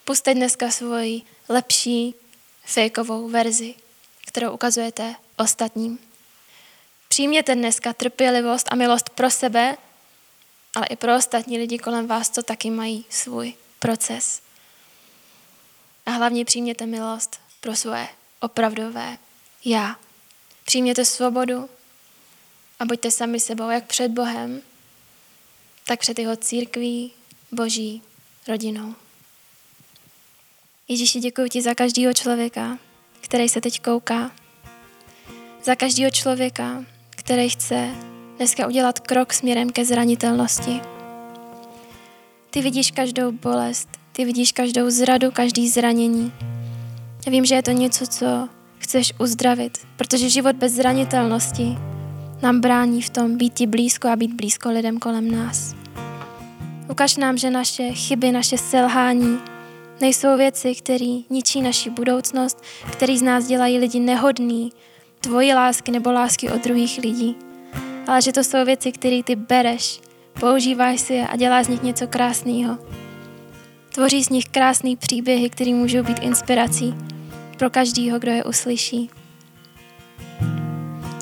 Puste 0.05 0.33
dneska 0.33 0.71
svoji 0.71 1.21
lepší 1.49 2.15
fejkovou 2.65 3.29
verzi, 3.29 3.75
kterou 4.27 4.51
ukazujete 4.51 5.15
ostatním. 5.37 5.99
Přijměte 7.07 7.55
dneska 7.55 7.93
trpělivost 7.93 8.67
a 8.71 8.75
milost 8.75 9.09
pro 9.09 9.31
sebe, 9.31 9.77
ale 10.75 10.85
i 10.85 10.95
pro 10.95 11.15
ostatní 11.15 11.57
lidi 11.57 11.79
kolem 11.79 12.07
vás, 12.07 12.29
co 12.29 12.43
taky 12.43 12.69
mají 12.69 13.05
svůj 13.09 13.53
proces. 13.79 14.41
A 16.05 16.11
hlavně 16.11 16.45
přijměte 16.45 16.85
milost 16.85 17.39
pro 17.59 17.75
svoje 17.75 18.07
opravdové 18.39 19.17
já. 19.65 19.95
Přijměte 20.65 21.05
svobodu 21.05 21.69
a 22.79 22.85
buďte 22.85 23.11
sami 23.11 23.39
sebou, 23.39 23.69
jak 23.69 23.85
před 23.85 24.11
Bohem, 24.11 24.61
tak 25.83 25.99
před 25.99 26.19
jeho 26.19 26.35
církví, 26.35 27.11
boží 27.51 28.01
rodinou. 28.47 28.95
Ježíši, 30.87 31.19
děkuji 31.19 31.49
ti 31.49 31.61
za 31.61 31.75
každého 31.75 32.13
člověka, 32.13 32.79
který 33.21 33.49
se 33.49 33.61
teď 33.61 33.81
kouká. 33.81 34.31
Za 35.63 35.75
každého 35.75 36.11
člověka, 36.11 36.85
který 37.09 37.49
chce 37.49 38.12
dneska 38.37 38.67
udělat 38.67 38.99
krok 38.99 39.33
směrem 39.33 39.69
ke 39.69 39.85
zranitelnosti. 39.85 40.81
Ty 42.49 42.61
vidíš 42.61 42.91
každou 42.91 43.31
bolest, 43.31 43.89
ty 44.11 44.25
vidíš 44.25 44.51
každou 44.51 44.89
zradu, 44.89 45.31
každý 45.31 45.69
zranění. 45.69 46.33
Já 47.25 47.31
vím, 47.31 47.45
že 47.45 47.55
je 47.55 47.63
to 47.63 47.71
něco, 47.71 48.07
co 48.07 48.49
chceš 48.77 49.13
uzdravit, 49.19 49.77
protože 49.97 50.29
život 50.29 50.55
bez 50.55 50.73
zranitelnosti 50.73 51.77
nám 52.41 52.61
brání 52.61 53.01
v 53.01 53.09
tom 53.09 53.37
být 53.37 53.53
ti 53.53 53.67
blízko 53.67 54.07
a 54.07 54.15
být 54.15 54.33
blízko 54.33 54.69
lidem 54.69 54.99
kolem 54.99 55.31
nás. 55.31 55.75
Ukaž 56.89 57.17
nám, 57.17 57.37
že 57.37 57.49
naše 57.49 57.91
chyby, 57.91 58.31
naše 58.31 58.57
selhání 58.57 59.37
nejsou 60.01 60.37
věci, 60.37 60.75
které 60.75 61.19
ničí 61.29 61.61
naši 61.61 61.89
budoucnost, 61.89 62.63
které 62.91 63.17
z 63.17 63.21
nás 63.21 63.47
dělají 63.47 63.77
lidi 63.77 63.99
nehodný, 63.99 64.71
tvoji 65.19 65.53
lásky 65.53 65.91
nebo 65.91 66.11
lásky 66.11 66.49
od 66.49 66.63
druhých 66.63 66.97
lidí. 66.97 67.35
Ale 68.07 68.21
že 68.21 68.31
to 68.31 68.43
jsou 68.43 68.65
věci, 68.65 68.91
které 68.91 69.23
ty 69.23 69.35
bereš, 69.35 70.01
používáš 70.39 70.99
si 70.99 71.13
je 71.13 71.27
a 71.27 71.35
děláš 71.35 71.65
z 71.65 71.69
nich 71.69 71.83
něco 71.83 72.07
krásného. 72.07 72.77
Tvoří 73.93 74.23
z 74.23 74.29
nich 74.29 74.45
krásné 74.45 74.95
příběhy, 74.95 75.49
které 75.49 75.73
můžou 75.73 76.03
být 76.03 76.19
inspirací 76.19 76.95
pro 77.57 77.69
každýho, 77.69 78.19
kdo 78.19 78.31
je 78.31 78.43
uslyší. 78.43 79.09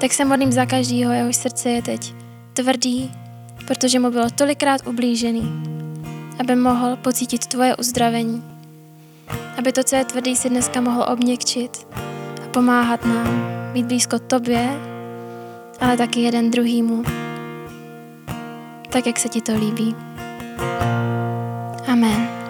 Tak 0.01 0.13
se 0.13 0.25
modlím 0.25 0.51
za 0.51 0.65
každýho, 0.65 1.11
jehož 1.11 1.35
srdce 1.35 1.69
je 1.69 1.81
teď 1.81 2.13
tvrdý, 2.53 3.11
protože 3.67 3.99
mu 3.99 4.11
bylo 4.11 4.29
tolikrát 4.29 4.87
ublížený, 4.87 5.63
aby 6.39 6.55
mohl 6.55 6.95
pocítit 6.95 7.47
tvoje 7.47 7.75
uzdravení. 7.75 8.43
Aby 9.57 9.71
to, 9.71 9.83
co 9.83 9.95
je 9.95 10.05
tvrdý, 10.05 10.35
si 10.35 10.49
dneska 10.49 10.81
mohl 10.81 11.05
obněkčit 11.13 11.87
a 12.45 12.47
pomáhat 12.47 13.05
nám 13.05 13.51
být 13.73 13.85
blízko 13.85 14.19
tobě, 14.19 14.90
ale 15.81 15.97
taky 15.97 16.21
jeden 16.21 16.51
druhýmu. 16.51 17.03
Tak, 18.89 19.07
jak 19.07 19.19
se 19.19 19.29
ti 19.29 19.41
to 19.41 19.55
líbí. 19.55 19.95
Amen. 21.87 22.40